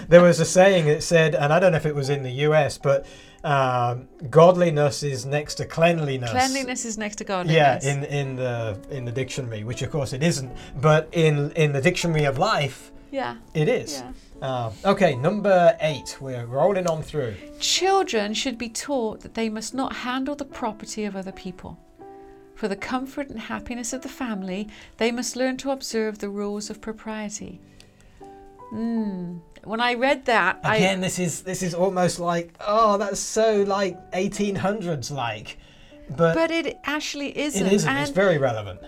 there 0.08 0.22
was 0.22 0.40
a 0.40 0.44
saying 0.44 0.86
that 0.86 1.02
said, 1.02 1.34
and 1.34 1.52
I 1.52 1.58
don't 1.58 1.72
know 1.72 1.78
if 1.78 1.86
it 1.86 1.94
was 1.94 2.10
in 2.10 2.22
the 2.22 2.32
US, 2.48 2.76
but 2.76 3.06
um, 3.44 4.08
godliness 4.30 5.02
is 5.02 5.24
next 5.24 5.56
to 5.56 5.66
cleanliness. 5.66 6.30
Cleanliness 6.30 6.84
is 6.84 6.98
next 6.98 7.16
to 7.16 7.24
godliness. 7.24 7.84
Yeah, 7.84 7.92
in 7.92 8.04
in 8.04 8.36
the 8.36 8.78
in 8.90 9.04
the 9.04 9.12
dictionary, 9.12 9.64
which 9.64 9.82
of 9.82 9.90
course 9.90 10.12
it 10.12 10.22
isn't, 10.22 10.52
but 10.80 11.08
in 11.12 11.50
in 11.52 11.72
the 11.72 11.80
dictionary 11.80 12.24
of 12.24 12.38
life, 12.38 12.90
yeah. 13.10 13.36
it 13.54 13.68
is. 13.68 14.02
Yeah. 14.02 14.12
Uh, 14.42 14.72
okay, 14.84 15.14
number 15.14 15.76
eight. 15.80 16.18
We're 16.20 16.44
rolling 16.46 16.86
on 16.86 17.02
through. 17.02 17.34
Children 17.60 18.34
should 18.34 18.58
be 18.58 18.68
taught 18.68 19.20
that 19.20 19.34
they 19.34 19.48
must 19.48 19.72
not 19.72 19.96
handle 19.96 20.34
the 20.34 20.44
property 20.44 21.04
of 21.04 21.16
other 21.16 21.32
people. 21.32 21.78
For 22.54 22.68
the 22.68 22.76
comfort 22.76 23.28
and 23.30 23.40
happiness 23.40 23.92
of 23.92 24.02
the 24.02 24.08
family, 24.08 24.68
they 24.98 25.10
must 25.10 25.34
learn 25.36 25.56
to 25.58 25.70
observe 25.70 26.18
the 26.18 26.28
rules 26.28 26.70
of 26.70 26.80
propriety. 26.80 27.60
Mm. 28.72 29.40
When 29.64 29.80
I 29.80 29.94
read 29.94 30.24
that, 30.26 30.58
Again, 30.64 30.98
I 30.98 31.00
this 31.02 31.18
is 31.18 31.42
this 31.42 31.62
is 31.62 31.74
almost 31.74 32.18
like 32.20 32.54
oh, 32.60 32.98
that's 32.98 33.20
so 33.20 33.62
like 33.62 33.96
1800s 34.12 35.10
like, 35.10 35.58
but, 36.16 36.34
but 36.34 36.50
it 36.50 36.78
actually 36.84 37.36
isn't. 37.38 37.66
it 37.66 37.72
isn't. 37.72 37.88
And 37.88 38.00
It's 38.00 38.10
very 38.10 38.38
relevant. 38.38 38.80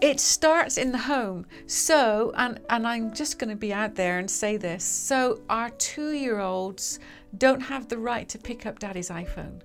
it 0.00 0.20
starts 0.20 0.78
in 0.78 0.92
the 0.92 0.98
home. 0.98 1.46
So, 1.66 2.32
and 2.36 2.60
and 2.70 2.86
I'm 2.86 3.12
just 3.12 3.38
going 3.38 3.50
to 3.50 3.56
be 3.56 3.72
out 3.72 3.94
there 3.94 4.18
and 4.18 4.30
say 4.30 4.56
this. 4.56 4.84
So, 4.84 5.40
our 5.50 5.70
two-year-olds 5.70 6.98
don't 7.36 7.60
have 7.60 7.88
the 7.88 7.98
right 7.98 8.28
to 8.28 8.38
pick 8.38 8.64
up 8.66 8.78
daddy's 8.78 9.10
iPhone. 9.10 9.60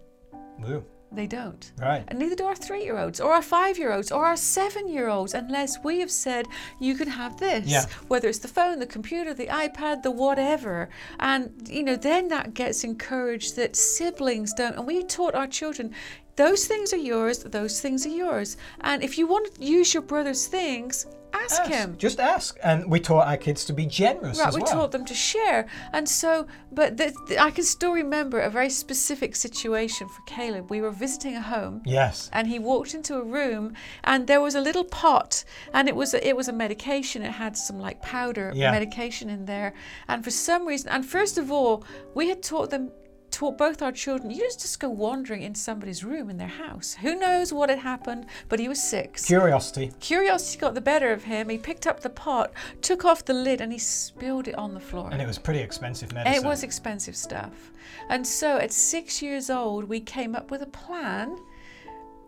Ooh, 0.70 0.84
They 1.16 1.28
don't. 1.28 1.72
right. 1.80 2.04
And 2.08 2.20
neither 2.20 2.36
do 2.36 2.46
our 2.46 2.56
three 2.56 2.84
year 2.84 2.98
olds 2.98 3.20
or 3.20 3.34
our 3.34 3.42
five 3.42 3.78
year 3.78 3.92
olds 3.92 4.12
or 4.12 4.26
our 4.26 4.38
seven 4.38 4.88
year 4.88 5.08
olds 5.08 5.34
unless 5.34 5.78
we 5.84 6.00
have 6.00 6.12
said 6.12 6.48
you 6.80 6.96
can 6.96 7.08
have 7.08 7.38
this. 7.38 7.68
Yeah. 7.68 7.86
Whether 8.08 8.28
it's 8.28 8.40
the 8.40 8.48
phone, 8.48 8.80
the 8.80 8.86
computer, 8.86 9.34
the 9.34 9.48
iPad, 9.48 10.04
the 10.04 10.12
whatever. 10.12 10.90
And, 11.20 11.68
you 11.70 11.84
know, 11.84 11.96
then 11.96 12.28
that 12.30 12.54
gets 12.54 12.84
encouraged 12.84 13.56
that 13.56 13.76
siblings 13.76 14.54
don't. 14.54 14.76
And 14.76 14.86
we 14.86 15.04
taught 15.04 15.36
our 15.36 15.48
children 15.48 15.94
those 16.36 16.66
things 16.68 16.94
are 16.94 16.98
yours, 16.98 17.40
those 17.44 17.82
things 17.82 18.06
are 18.06 18.10
yours. 18.10 18.58
And 18.82 19.04
if 19.04 19.18
you 19.18 19.28
want 19.28 19.56
to 19.56 19.64
use 19.64 19.94
your 19.94 20.04
brother's 20.04 20.48
things, 20.48 21.06
ask, 21.34 21.62
Ask. 21.62 21.72
him. 21.72 21.96
Just 21.98 22.20
ask. 22.20 22.58
And 22.64 22.90
we 22.90 23.00
taught 23.00 23.28
our 23.28 23.38
kids 23.38 23.66
to 23.66 23.74
be 23.74 23.86
generous 23.86 24.40
Right, 24.40 24.54
we 24.54 24.62
well. 24.62 24.72
taught 24.72 24.92
them 24.92 25.06
to 25.06 25.14
share, 25.14 25.68
and 25.94 26.08
so, 26.08 26.48
but 26.72 26.96
the, 26.98 27.14
the- 27.28 27.40
I 27.42 27.52
can 27.52 27.64
still 27.66 27.92
remember 27.92 28.40
a 28.40 28.50
very 28.50 28.70
specific 28.70 29.36
situation 29.36 30.08
for 30.08 30.22
Caleb. 30.28 30.70
We 30.70 30.80
were 30.82 30.92
visiting 30.92 31.36
a 31.36 31.42
home, 31.42 31.82
Yes. 31.86 32.30
and 32.34 32.48
he 32.48 32.58
walked 32.60 32.94
into 32.94 33.16
a 33.18 33.24
room 33.24 33.74
and 34.04 34.28
there 34.28 34.40
was 34.42 34.56
a 34.56 34.62
little 34.62 34.86
pot 34.86 35.44
and 35.74 35.88
it 35.90 35.96
was 35.96 36.14
a, 36.14 36.26
it 36.28 36.36
was 36.38 36.48
a 36.48 36.54
medication 36.54 37.22
it 37.22 37.32
had 37.32 37.56
some 37.58 37.80
like 37.80 38.02
powder 38.02 38.52
Yeah. 38.56 38.72
medication 38.72 39.30
in 39.30 39.46
there 39.46 39.74
and 40.08 40.24
for 40.24 40.32
some 40.32 40.66
reason 40.66 40.90
and 40.90 41.06
first 41.06 41.38
of 41.38 41.52
all 41.52 41.84
we 42.14 42.30
had 42.30 42.42
taught 42.44 42.70
them 42.70 42.92
taught 43.36 43.58
both 43.58 43.82
our 43.82 43.92
children 43.92 44.32
you 44.32 44.40
just 44.40 44.62
just 44.62 44.80
go 44.80 44.90
wandering 44.90 45.42
in 45.42 45.54
somebody's 45.54 46.04
room 46.06 46.30
in 46.30 46.38
their 46.38 46.48
house 46.48 46.94
who 47.02 47.14
knows 47.16 47.52
what 47.52 47.70
had 47.70 47.80
happened 47.80 48.26
but 48.48 48.60
he 48.60 48.68
was 48.70 48.82
six 48.82 49.26
Curiosity. 49.26 49.92
curiosity 50.00 50.58
got 50.58 50.74
the 50.74 50.80
better 50.82 51.12
of 51.12 51.26
him 51.26 51.50
he 51.50 51.58
picked 51.58 51.86
up 51.86 52.00
the 52.00 52.10
pot 52.10 52.54
took 52.82 53.04
off 53.04 53.26
the 53.26 53.34
lid 53.34 53.60
and 53.60 53.74
he 53.74 53.78
spilled 53.78 54.48
it 54.48 54.56
on 54.56 54.74
the 54.74 54.80
floor 54.80 55.10
And 55.12 55.22
it 55.22 55.28
was 55.28 55.38
pretty 55.38 55.60
expensive 55.60 56.14
medicine. 56.14 56.42
it 56.44 56.48
was 56.48 56.64
expensive 56.64 57.16
stuff. 57.16 57.72
And 58.10 58.26
so 58.26 58.58
at 58.58 58.72
six 58.72 59.22
years 59.22 59.50
old, 59.50 59.86
we 59.86 60.00
came 60.00 60.36
up 60.36 60.50
with 60.52 60.62
a 60.62 60.68
plan 60.68 61.38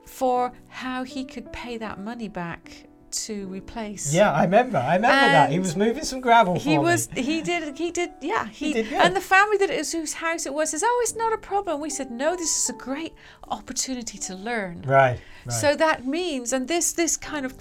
for 0.06 0.52
how 0.67 1.04
he 1.04 1.24
could 1.24 1.52
pay 1.54 1.78
that 1.78 2.00
money 2.00 2.28
back 2.28 2.88
to 3.12 3.48
replace. 3.48 4.13
Yeah, 4.13 4.32
I 4.32 4.43
remember. 4.43 4.78
I 4.78 4.96
remember 4.96 5.32
that. 5.32 5.52
He 5.52 5.60
was 5.60 5.76
moving 5.76 6.04
some 6.04 6.22
gravel 6.22 6.60
He 6.60 6.78
me. 6.78 6.80
was, 6.80 7.10
he 7.15 7.41
did, 7.41 7.78
he 7.78 7.91
did, 7.91 8.12
yeah. 8.22 8.48
He, 8.48 8.74
did 8.74 8.89
good. 8.89 9.02
and 9.02 9.15
the 9.15 9.22
family 9.22 9.58
that 9.58 9.70
is 9.70 9.91
whose 9.91 10.13
house 10.13 10.46
it 10.46 10.54
was 10.54 10.72
says, 10.72 10.84
"Oh, 10.86 11.00
it's 11.04 11.15
not 11.15 11.34
a 11.34 11.38
problem." 11.38 11.80
We 11.82 11.89
said, 11.89 12.12
"No, 12.12 12.36
this 12.36 12.63
is 12.63 12.70
a 12.70 12.74
great 12.78 13.13
opportunity 13.48 14.17
to 14.17 14.36
learn." 14.36 14.84
Right. 14.84 15.20
right. 15.46 15.54
So 15.54 15.76
that 15.76 16.06
means, 16.06 16.54
and 16.54 16.67
this 16.67 16.93
this 16.93 17.17
kind 17.17 17.46
of 17.46 17.54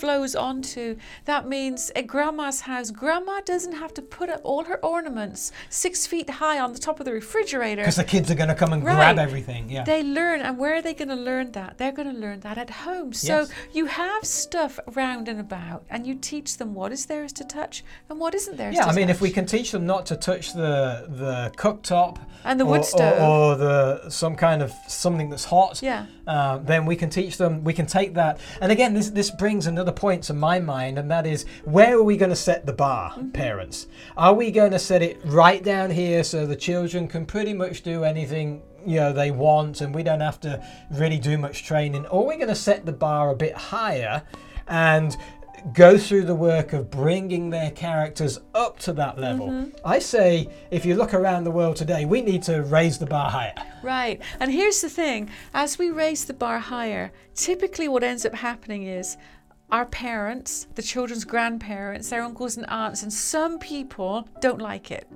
flows 0.00 0.34
onto. 0.34 0.96
That 1.26 1.46
means 1.46 1.90
at 1.94 2.06
grandma's 2.06 2.60
house, 2.62 2.90
grandma 2.90 3.40
doesn't 3.44 3.74
have 3.74 3.92
to 3.94 4.02
put 4.02 4.28
up 4.30 4.40
all 4.44 4.64
her 4.64 4.78
ornaments 4.84 5.52
six 5.68 6.06
feet 6.06 6.28
high 6.30 6.58
on 6.58 6.72
the 6.72 6.78
top 6.78 7.00
of 7.00 7.04
the 7.06 7.12
refrigerator. 7.12 7.82
Because 7.82 7.96
the 7.96 8.04
kids 8.04 8.30
are 8.30 8.34
going 8.34 8.48
to 8.48 8.54
come 8.54 8.72
and 8.72 8.82
Right. 8.84 8.96
grab 8.96 9.18
everything. 9.18 9.68
Yeah. 9.68 9.84
They 9.84 10.02
learn, 10.02 10.40
and 10.40 10.56
where 10.58 10.74
are 10.76 10.82
they 10.82 10.94
going 10.94 11.08
to 11.08 11.22
learn 11.30 11.52
that? 11.52 11.76
They're 11.78 11.92
going 12.00 12.12
to 12.12 12.18
learn 12.18 12.40
that 12.40 12.56
at 12.58 12.70
home. 12.70 13.12
So 13.12 13.40
Yes. 13.40 13.50
you 13.72 13.86
have 13.86 14.24
stuff 14.24 14.78
round 14.94 15.28
and 15.28 15.38
about, 15.38 15.84
and 15.90 16.06
you 16.06 16.14
teach 16.14 16.56
them 16.56 16.74
what 16.74 16.92
is 16.92 17.06
theirs 17.06 17.32
to 17.34 17.44
touch 17.44 17.84
and 18.08 18.18
what 18.18 18.34
isn't 18.34 18.56
theirs 18.56 18.74
Yeah, 18.76 18.86
I 18.86 18.92
mean, 18.94 19.08
touch. 19.08 19.16
if 19.16 19.20
we 19.20 19.30
can 19.30 19.46
teach 19.46 19.70
them 19.72 19.84
not 19.86 20.06
to 20.06 20.16
touch 20.16 20.52
the 20.54 21.06
the 21.08 21.52
cooktop 21.56 22.16
And 22.44 22.58
the 22.58 22.64
or, 22.64 22.70
wood 22.72 22.80
or- 22.80 22.84
stove. 22.84 23.22
or, 23.22 23.56
the 23.56 24.10
some 24.10 24.34
kind 24.36 24.62
of 24.62 24.72
something 24.88 25.28
that's 25.30 25.44
hot, 25.44 25.80
Yeah. 25.82 26.06
uh, 26.26 26.58
then 26.58 26.86
we 26.86 26.96
can 26.96 27.10
teach 27.10 27.36
them. 27.36 27.62
We 27.64 27.74
can 27.74 27.86
take 27.86 28.14
that. 28.14 28.38
And 28.62 28.72
again, 28.72 28.94
this 28.94 29.10
this 29.10 29.30
brings 29.30 29.66
another 29.66 29.89
point 29.92 30.24
to 30.24 30.34
my 30.34 30.60
mind, 30.60 30.98
and 30.98 31.10
that 31.10 31.26
is 31.26 31.44
where 31.64 31.96
are 31.96 32.02
we 32.02 32.16
going 32.16 32.30
to 32.30 32.36
set 32.36 32.66
the 32.66 32.72
bar, 32.72 33.12
Mm-hmm. 33.12 33.30
parents? 33.30 33.86
Are 34.16 34.34
we 34.34 34.50
going 34.50 34.72
to 34.72 34.78
set 34.78 35.02
it 35.02 35.20
right 35.24 35.62
down 35.62 35.90
here 35.90 36.22
so 36.24 36.46
the 36.46 36.56
children 36.56 37.08
can 37.08 37.26
pretty 37.26 37.54
much 37.54 37.82
do 37.82 38.04
anything? 38.04 38.62
You 38.86 38.96
know 38.96 39.12
they 39.12 39.30
want, 39.30 39.80
and 39.82 39.94
we 39.94 40.02
don't 40.02 40.20
have 40.20 40.40
to 40.40 40.64
really 40.90 41.18
do 41.18 41.36
much 41.36 41.64
training. 41.64 42.06
Or 42.06 42.24
are 42.24 42.28
we 42.28 42.36
going 42.36 42.48
to 42.48 42.54
set 42.54 42.86
the 42.86 42.92
bar 42.92 43.30
a 43.30 43.36
bit 43.36 43.54
higher, 43.54 44.22
and 44.68 45.16
go 45.72 45.98
through 45.98 46.24
the 46.24 46.34
work 46.34 46.72
of 46.72 46.90
bringing 46.90 47.50
their 47.50 47.70
characters 47.72 48.38
up 48.54 48.78
to 48.80 48.92
that 48.94 49.18
level. 49.18 49.48
Mm-hmm. 49.48 49.70
I 49.84 49.98
say, 49.98 50.48
if 50.70 50.84
you 50.86 50.94
look 50.94 51.12
around 51.12 51.44
the 51.44 51.50
world 51.50 51.76
today, 51.76 52.04
we 52.04 52.22
need 52.22 52.42
to 52.44 52.62
raise 52.62 52.98
the 52.98 53.06
bar 53.06 53.30
higher. 53.30 53.54
Right. 53.82 54.20
And 54.38 54.50
here's 54.50 54.80
the 54.80 54.88
thing 54.88 55.30
as 55.52 55.78
we 55.78 55.90
raise 55.90 56.24
the 56.24 56.34
bar 56.34 56.58
higher, 56.58 57.12
typically 57.34 57.88
what 57.88 58.02
ends 58.02 58.24
up 58.24 58.34
happening 58.34 58.84
is 58.84 59.16
our 59.72 59.86
parents, 59.86 60.66
the 60.74 60.82
children's 60.82 61.24
grandparents, 61.24 62.10
their 62.10 62.22
uncles 62.22 62.56
and 62.56 62.66
aunts, 62.68 63.02
and 63.02 63.12
some 63.12 63.58
people 63.58 64.28
don't 64.40 64.60
like 64.60 64.90
it. 64.90 65.06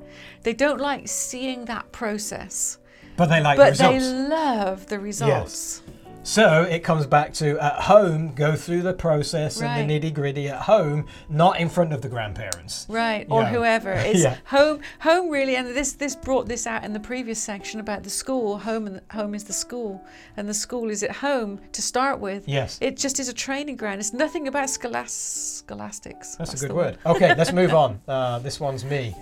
They 0.43 0.53
don't 0.55 0.81
like 0.81 1.09
seeing 1.09 1.65
that 1.67 1.91
process, 1.93 2.79
But 3.17 3.27
they 3.27 3.41
like 3.41 3.57
but 3.57 3.77
the 3.77 3.85
results. 3.89 4.05
they 4.05 4.29
love 4.29 4.87
the 4.87 4.99
results. 4.99 5.83
So 6.27 6.63
it 6.63 6.81
comes 6.83 7.07
back 7.07 7.35
to 7.35 7.59
at 7.63 7.83
home, 7.83 8.35
go 8.35 8.57
through 8.57 8.81
the 8.81 8.95
process 8.95 9.61
Right. 9.61 9.77
and 9.79 9.91
the 9.91 10.01
nitty 10.01 10.15
gritty 10.15 10.49
at 10.49 10.63
home, 10.63 11.05
not 11.29 11.61
in 11.61 11.69
front 11.69 11.93
of 11.93 12.01
the 12.01 12.09
grandparents. 12.09 12.87
Right, 12.89 13.27
or 13.29 13.45
whoever. 13.45 13.93
It's 14.11 14.23
Yeah. 14.23 14.37
home 14.47 14.81
home 15.01 15.29
really 15.29 15.55
and 15.57 15.69
this 15.69 15.93
this 15.93 16.17
brought 16.17 16.49
this 16.49 16.67
out 16.67 16.83
in 16.83 16.95
the 16.95 17.01
previous 17.01 17.39
section 17.39 17.79
about 17.79 18.05
the 18.05 18.11
school. 18.11 18.59
Home 18.59 18.87
and 18.87 19.01
home 19.13 19.35
is 19.35 19.45
the 19.45 19.53
school 19.53 20.03
and 20.39 20.49
the 20.49 20.55
school 20.55 20.89
is 20.89 21.03
at 21.03 21.11
home 21.17 21.61
to 21.73 21.83
start 21.83 22.21
with. 22.21 22.49
Yes. 22.49 22.79
It 22.81 22.97
just 22.97 23.21
is 23.21 23.29
a 23.29 23.35
training 23.35 23.77
ground. 23.77 24.01
It's 24.01 24.15
nothing 24.15 24.49
about 24.49 24.69
scholas- 24.69 25.11
scholastics. 25.59 26.37
That's, 26.37 26.55
a 26.55 26.57
the 26.57 26.67
good 26.69 26.77
word. 26.77 26.99
Okay, 27.05 27.35
let's 27.35 27.53
move 27.53 27.75
on. 27.85 28.01
Uh, 28.09 28.39
this 28.39 28.59
one's 28.59 28.83
me. 28.85 29.15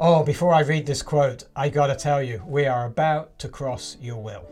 Oh, 0.00 0.22
before 0.24 0.54
I 0.54 0.60
read 0.62 0.86
this 0.86 1.02
quote, 1.02 1.44
I 1.54 1.68
gotta 1.68 1.94
tell 1.94 2.22
you, 2.22 2.42
we 2.46 2.64
are 2.66 2.86
about 2.86 3.38
to 3.40 3.48
cross 3.48 3.98
your 4.00 4.16
will. 4.20 4.44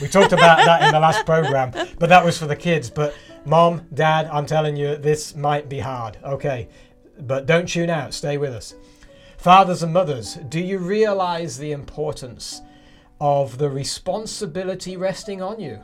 We 0.00 0.08
talked 0.08 0.32
about 0.32 0.64
that 0.64 0.82
in 0.82 0.92
the 0.92 1.00
last 1.00 1.24
program, 1.24 1.72
but 1.98 2.08
that 2.08 2.24
was 2.24 2.38
for 2.38 2.46
the 2.46 2.56
kids. 2.56 2.90
But 2.90 3.14
mom, 3.44 3.86
dad, 3.94 4.28
I'm 4.32 4.46
telling 4.46 4.76
you, 4.76 4.96
this 4.96 5.36
might 5.36 5.68
be 5.68 5.78
hard. 5.78 6.18
Okay, 6.24 6.68
but 7.20 7.46
don't 7.46 7.68
tune 7.68 7.90
out. 7.90 8.14
Stay 8.14 8.38
with 8.38 8.52
us. 8.52 8.74
Fathers 9.36 9.82
and 9.82 9.92
mothers, 9.92 10.34
do 10.48 10.60
you 10.60 10.78
realize 10.78 11.58
the 11.58 11.72
importance 11.72 12.60
of 13.20 13.58
the 13.58 13.70
responsibility 13.70 14.96
resting 14.96 15.42
on 15.42 15.60
you? 15.60 15.80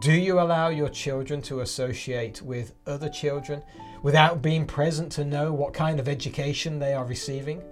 Do 0.00 0.12
you 0.12 0.40
allow 0.40 0.68
your 0.68 0.88
children 0.88 1.42
to 1.42 1.60
associate 1.60 2.42
with 2.42 2.74
other 2.86 3.08
children 3.08 3.62
without 4.02 4.40
being 4.42 4.66
present 4.66 5.10
to 5.12 5.24
know 5.24 5.52
what 5.52 5.74
kind 5.74 5.98
of 5.98 6.08
education 6.08 6.78
they 6.78 6.94
are 6.94 7.04
receiving? 7.04 7.62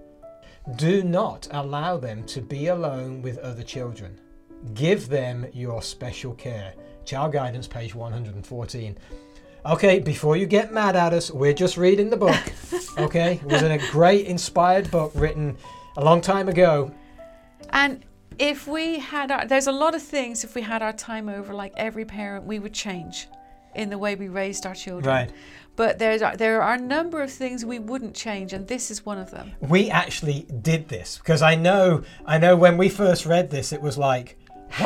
Do 0.76 1.02
not 1.02 1.48
allow 1.52 1.96
them 1.96 2.24
to 2.26 2.40
be 2.40 2.66
alone 2.66 3.22
with 3.22 3.38
other 3.38 3.62
children. 3.62 4.20
Give 4.74 5.08
them 5.08 5.46
your 5.52 5.82
special 5.82 6.34
care. 6.34 6.74
Child 7.04 7.32
Guidance, 7.32 7.66
page 7.66 7.94
114. 7.94 8.98
Okay, 9.66 9.98
before 9.98 10.36
you 10.36 10.46
get 10.46 10.72
mad 10.72 10.96
at 10.96 11.12
us, 11.12 11.30
we're 11.30 11.52
just 11.52 11.76
reading 11.76 12.10
the 12.10 12.16
book. 12.16 12.36
Okay, 12.98 13.34
it 13.34 13.44
was 13.44 13.62
a 13.62 13.78
great 13.92 14.26
inspired 14.26 14.90
book 14.90 15.12
written 15.14 15.56
a 15.96 16.04
long 16.04 16.20
time 16.20 16.48
ago. 16.48 16.92
And 17.70 18.04
if 18.40 18.66
we 18.66 18.98
had 18.98 19.30
our, 19.30 19.46
there's 19.46 19.68
a 19.68 19.72
lot 19.72 19.94
of 19.94 20.02
things 20.02 20.42
if 20.42 20.56
we 20.56 20.62
had 20.62 20.82
our 20.82 20.92
time 20.92 21.28
over, 21.28 21.54
like 21.54 21.72
every 21.76 22.04
parent, 22.04 22.44
we 22.44 22.58
would 22.58 22.74
change 22.74 23.28
in 23.76 23.90
the 23.90 23.98
way 23.98 24.16
we 24.16 24.26
raised 24.26 24.66
our 24.66 24.74
children. 24.74 25.14
Right. 25.14 25.32
But 25.76 26.00
there's 26.00 26.22
there 26.38 26.60
are 26.60 26.74
a 26.74 26.80
number 26.80 27.22
of 27.22 27.30
things 27.30 27.64
we 27.64 27.78
wouldn't 27.78 28.16
change, 28.16 28.52
and 28.52 28.66
this 28.66 28.90
is 28.90 29.06
one 29.06 29.18
of 29.18 29.30
them. 29.30 29.52
We 29.60 29.90
actually 29.90 30.44
did 30.60 30.88
this 30.88 31.18
because 31.18 31.40
I 31.40 31.54
know, 31.54 32.02
I 32.26 32.38
know 32.38 32.56
when 32.56 32.76
we 32.76 32.88
first 32.88 33.26
read 33.26 33.50
this, 33.50 33.72
it 33.72 33.80
was 33.80 33.96
like, 33.96 34.36
what? 34.76 34.78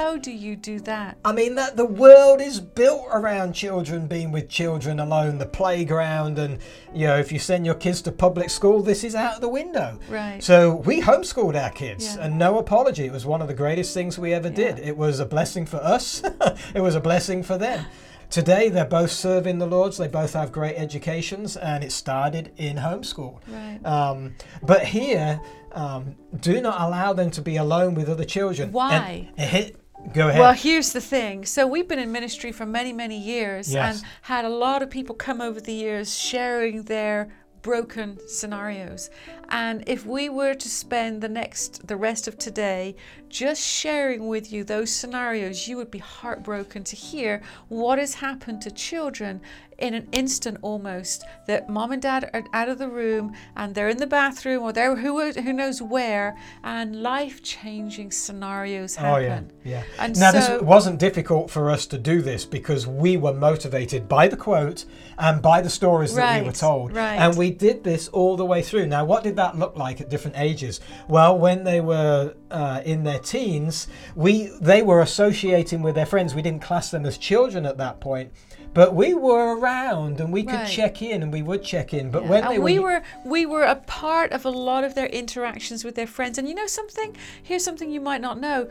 How 0.00 0.16
do 0.16 0.30
you 0.30 0.54
do 0.56 0.80
that? 0.80 1.18
I 1.24 1.32
mean 1.32 1.54
that 1.56 1.76
the 1.76 1.84
world 1.86 2.40
is 2.40 2.60
built 2.60 3.06
around 3.10 3.54
children 3.54 4.06
being 4.06 4.32
with 4.32 4.48
children 4.48 5.00
alone, 5.00 5.38
the 5.38 5.46
playground, 5.46 6.38
and 6.38 6.58
you 6.94 7.06
know 7.06 7.16
if 7.18 7.32
you 7.32 7.38
send 7.38 7.64
your 7.66 7.74
kids 7.74 8.02
to 8.02 8.12
public 8.12 8.50
school, 8.50 8.82
this 8.82 9.02
is 9.04 9.14
out 9.14 9.36
of 9.36 9.40
the 9.40 9.48
window. 9.48 9.98
Right. 10.08 10.42
So 10.42 10.74
we 10.76 11.00
homeschooled 11.00 11.60
our 11.60 11.70
kids, 11.70 12.16
Yeah. 12.16 12.24
and 12.26 12.38
no 12.38 12.58
apology. 12.58 13.06
It 13.06 13.12
was 13.12 13.24
one 13.26 13.40
of 13.42 13.48
the 13.48 13.54
greatest 13.54 13.94
things 13.94 14.18
we 14.18 14.32
ever 14.34 14.50
did. 14.50 14.78
It 14.78 14.96
was 14.96 15.20
a 15.20 15.26
blessing 15.26 15.66
for 15.66 15.78
us. 15.78 16.22
it 16.74 16.80
was 16.80 16.94
a 16.94 17.00
blessing 17.00 17.42
for 17.42 17.56
them. 17.58 17.86
Today 18.28 18.68
they're 18.68 18.84
both 18.84 19.10
serving 19.10 19.58
the 19.58 19.66
Lords. 19.66 19.96
They 19.98 20.06
both 20.06 20.34
have 20.34 20.52
great 20.52 20.76
educations, 20.76 21.56
and 21.56 21.82
it 21.82 21.90
started 21.90 22.52
in 22.56 22.76
homeschool. 22.76 23.40
Right. 23.48 23.80
Um, 23.84 24.36
but 24.62 24.84
here, 24.84 25.40
um, 25.72 26.16
do 26.40 26.60
not 26.60 26.80
allow 26.80 27.12
them 27.12 27.30
to 27.32 27.42
be 27.42 27.56
alone 27.56 27.94
with 27.94 28.08
other 28.08 28.24
children. 28.24 28.72
Why? 28.72 29.28
And, 29.36 29.72
go 30.12 30.28
ahead. 30.28 30.40
Well, 30.40 30.52
here's 30.52 30.92
the 30.92 31.00
thing. 31.00 31.44
So 31.44 31.66
we've 31.66 31.88
been 31.88 31.98
in 31.98 32.12
ministry 32.12 32.52
for 32.52 32.66
many, 32.66 32.92
many 32.92 33.18
years 33.18 33.72
Yes. 33.72 33.96
and 33.96 34.06
had 34.22 34.44
a 34.44 34.48
lot 34.48 34.82
of 34.82 34.90
people 34.90 35.14
come 35.14 35.40
over 35.40 35.60
the 35.60 35.72
years 35.72 36.18
sharing 36.18 36.84
their 36.84 37.28
broken 37.62 38.18
scenarios. 38.26 39.10
And 39.50 39.84
if 39.86 40.06
we 40.06 40.30
were 40.30 40.54
to 40.54 40.68
spend 40.68 41.20
the 41.20 41.28
next 41.28 41.86
the 41.86 41.96
rest 41.96 42.26
of 42.26 42.38
today 42.38 42.96
just 43.28 43.62
sharing 43.62 44.28
with 44.28 44.50
you 44.50 44.64
those 44.64 44.90
scenarios, 44.90 45.68
you 45.68 45.76
would 45.76 45.90
be 45.90 45.98
heartbroken 45.98 46.84
to 46.84 46.96
hear 46.96 47.42
what 47.68 47.98
has 47.98 48.14
happened 48.14 48.62
to 48.62 48.70
children 48.70 49.42
in 49.80 49.94
an 49.94 50.08
instant 50.12 50.58
almost 50.62 51.24
that 51.46 51.68
mom 51.68 51.92
and 51.92 52.02
dad 52.02 52.30
are 52.32 52.44
out 52.52 52.68
of 52.68 52.78
the 52.78 52.88
room 52.88 53.34
and 53.56 53.74
they're 53.74 53.88
in 53.88 53.96
the 53.96 54.06
bathroom 54.06 54.62
or 54.62 54.72
they're 54.72 54.96
who, 54.96 55.32
who 55.32 55.52
knows 55.52 55.80
where 55.82 56.36
and 56.62 57.02
life-changing 57.02 58.10
scenarios 58.10 58.96
happen. 58.96 59.50
Oh 59.64 59.68
yeah, 59.68 59.82
yeah. 59.82 59.82
And 59.98 60.18
now 60.18 60.32
so- 60.32 60.38
this 60.38 60.62
wasn't 60.62 60.98
difficult 60.98 61.50
for 61.50 61.70
us 61.70 61.86
to 61.86 61.98
do 61.98 62.22
this 62.22 62.44
because 62.44 62.86
we 62.86 63.16
were 63.16 63.34
motivated 63.34 64.08
by 64.08 64.28
the 64.28 64.36
quote 64.36 64.84
and 65.18 65.42
by 65.42 65.60
the 65.60 65.70
stories 65.70 66.14
that 66.14 66.40
we 66.40 66.46
were 66.46 66.52
told, 66.52 66.94
right. 66.94 67.16
and 67.16 67.36
we 67.36 67.50
did 67.50 67.84
this 67.84 68.08
all 68.08 68.36
the 68.36 68.44
way 68.44 68.62
through. 68.62 68.86
Now, 68.86 69.04
what 69.04 69.22
did 69.22 69.36
that 69.36 69.58
look 69.58 69.76
like 69.76 70.00
at 70.00 70.08
different 70.08 70.38
ages? 70.38 70.80
Well, 71.08 71.38
when 71.38 71.64
they 71.64 71.80
were 71.80 72.34
uh, 72.50 72.80
in 72.84 73.04
their 73.04 73.18
teens, 73.18 73.86
we 74.14 74.50
they 74.60 74.82
were 74.82 75.00
associating 75.00 75.82
with 75.82 75.94
their 75.94 76.06
friends. 76.06 76.34
We 76.34 76.42
didn't 76.42 76.62
class 76.62 76.90
them 76.90 77.04
as 77.04 77.18
children 77.18 77.66
at 77.66 77.76
that 77.78 78.00
point. 78.00 78.32
But 78.72 78.94
we 78.94 79.14
were 79.14 79.56
around 79.58 80.20
and 80.20 80.32
we 80.32 80.44
could 80.44 80.54
Right. 80.54 80.68
check 80.68 81.02
in 81.02 81.22
and 81.22 81.32
we 81.32 81.42
would 81.42 81.64
check 81.64 81.92
in. 81.92 82.10
But 82.10 82.22
Yeah, 82.24 82.28
when 82.30 82.44
and 82.44 82.52
they 82.52 82.58
we 82.58 82.78
were, 82.78 83.02
were 83.24 83.30
we 83.30 83.46
were 83.46 83.64
a 83.64 83.76
part 83.76 84.32
of 84.32 84.44
a 84.44 84.50
lot 84.50 84.84
of 84.84 84.94
their 84.94 85.06
interactions 85.06 85.84
with 85.84 85.94
their 85.96 86.06
friends. 86.06 86.38
And 86.38 86.48
you 86.48 86.54
know 86.54 86.66
something? 86.66 87.16
Here's 87.42 87.64
something 87.64 87.90
you 87.90 88.00
might 88.00 88.20
not 88.20 88.38
know. 88.38 88.68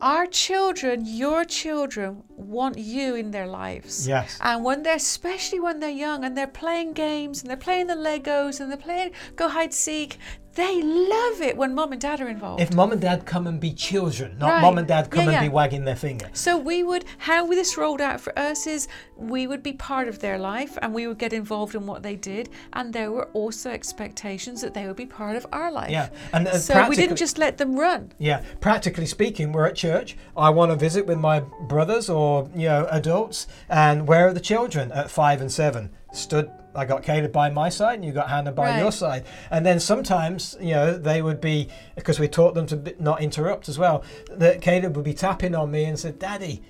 Our 0.00 0.26
children, 0.26 1.02
your 1.06 1.44
children, 1.44 2.22
want 2.28 2.78
you 2.78 3.16
in 3.16 3.32
their 3.32 3.48
lives. 3.48 4.06
Yes. 4.06 4.38
And 4.40 4.62
when 4.64 4.84
they're, 4.84 4.94
especially 4.96 5.58
when 5.58 5.80
they're 5.80 5.90
young 5.90 6.24
and 6.24 6.36
they're 6.38 6.46
playing 6.46 6.92
games 6.92 7.40
and 7.40 7.50
they're 7.50 7.56
playing 7.56 7.88
the 7.88 7.96
Legos 7.96 8.60
and 8.60 8.70
they're 8.70 8.76
playing 8.78 9.10
go 9.34 9.48
hide 9.48 9.74
seek, 9.74 10.18
they 10.58 10.82
love 10.82 11.40
it 11.40 11.56
when 11.56 11.72
mom 11.72 11.92
and 11.92 12.00
dad 12.00 12.20
are 12.20 12.28
involved. 12.28 12.60
if 12.60 12.74
mom 12.74 12.90
and 12.90 13.00
dad 13.00 13.24
come 13.24 13.46
and 13.46 13.60
be 13.60 13.72
children, 13.72 14.36
not 14.38 14.48
Right. 14.50 14.60
mom 14.62 14.76
and 14.78 14.88
dad 14.88 15.08
come 15.08 15.26
Yeah, 15.26 15.40
and 15.40 15.44
be 15.48 15.54
wagging 15.54 15.84
their 15.84 15.94
finger. 15.96 16.28
So 16.32 16.58
we 16.58 16.82
would, 16.82 17.04
how 17.18 17.46
this 17.46 17.76
rolled 17.76 18.00
out 18.00 18.20
for 18.20 18.36
us 18.36 18.66
is 18.66 18.88
we 19.16 19.46
would 19.46 19.62
be 19.62 19.72
part 19.72 20.08
of 20.08 20.18
their 20.18 20.36
life 20.36 20.76
and 20.82 20.92
we 20.92 21.06
would 21.06 21.18
get 21.18 21.32
involved 21.32 21.74
in 21.76 21.86
what 21.86 22.02
they 22.02 22.16
did. 22.16 22.48
And 22.72 22.92
there 22.92 23.12
were 23.12 23.26
also 23.34 23.70
expectations 23.70 24.60
that 24.62 24.74
they 24.74 24.86
would 24.88 24.96
be 24.96 25.06
part 25.06 25.36
of 25.36 25.46
our 25.52 25.70
life. 25.70 25.90
Yeah, 25.90 26.08
and, 26.32 26.48
uh, 26.48 26.58
so 26.58 26.88
we 26.88 26.96
didn't 26.96 27.16
just 27.16 27.38
let 27.38 27.58
them 27.58 27.78
run. 27.78 28.12
Yeah, 28.18 28.42
practically 28.60 29.06
speaking, 29.06 29.52
we're 29.52 29.66
at 29.66 29.76
church. 29.76 30.16
I 30.36 30.50
want 30.50 30.72
to 30.72 30.76
visit 30.76 31.06
with 31.06 31.18
my 31.18 31.40
brothers 31.68 32.10
or 32.10 32.50
you 32.54 32.68
know 32.68 32.88
adults, 32.90 33.46
and 33.68 34.08
where 34.08 34.26
are 34.28 34.32
the 34.32 34.40
children 34.40 34.90
at 34.92 35.08
five 35.10 35.40
and 35.40 35.52
seven? 35.52 35.90
Stood. 36.12 36.50
I 36.74 36.84
got 36.84 37.02
Caleb 37.02 37.32
by 37.32 37.48
my 37.50 37.68
side, 37.68 37.94
and 37.96 38.04
you 38.04 38.12
got 38.12 38.28
Hannah 38.28 38.52
by 38.52 38.70
Right. 38.70 38.78
your 38.78 38.92
side. 38.92 39.24
And 39.50 39.64
then 39.64 39.80
sometimes, 39.80 40.56
you 40.60 40.74
know, 40.74 40.96
they 40.96 41.22
would 41.22 41.40
be 41.40 41.68
because 41.96 42.20
we 42.20 42.28
taught 42.28 42.54
them 42.54 42.66
to 42.66 42.94
not 43.00 43.20
interrupt 43.22 43.68
as 43.68 43.78
well. 43.78 44.04
That 44.30 44.60
Caleb 44.60 44.94
would 44.96 45.04
be 45.04 45.14
tapping 45.14 45.54
on 45.54 45.70
me 45.70 45.84
and 45.84 45.98
said, 45.98 46.18
"Daddy, 46.18 46.62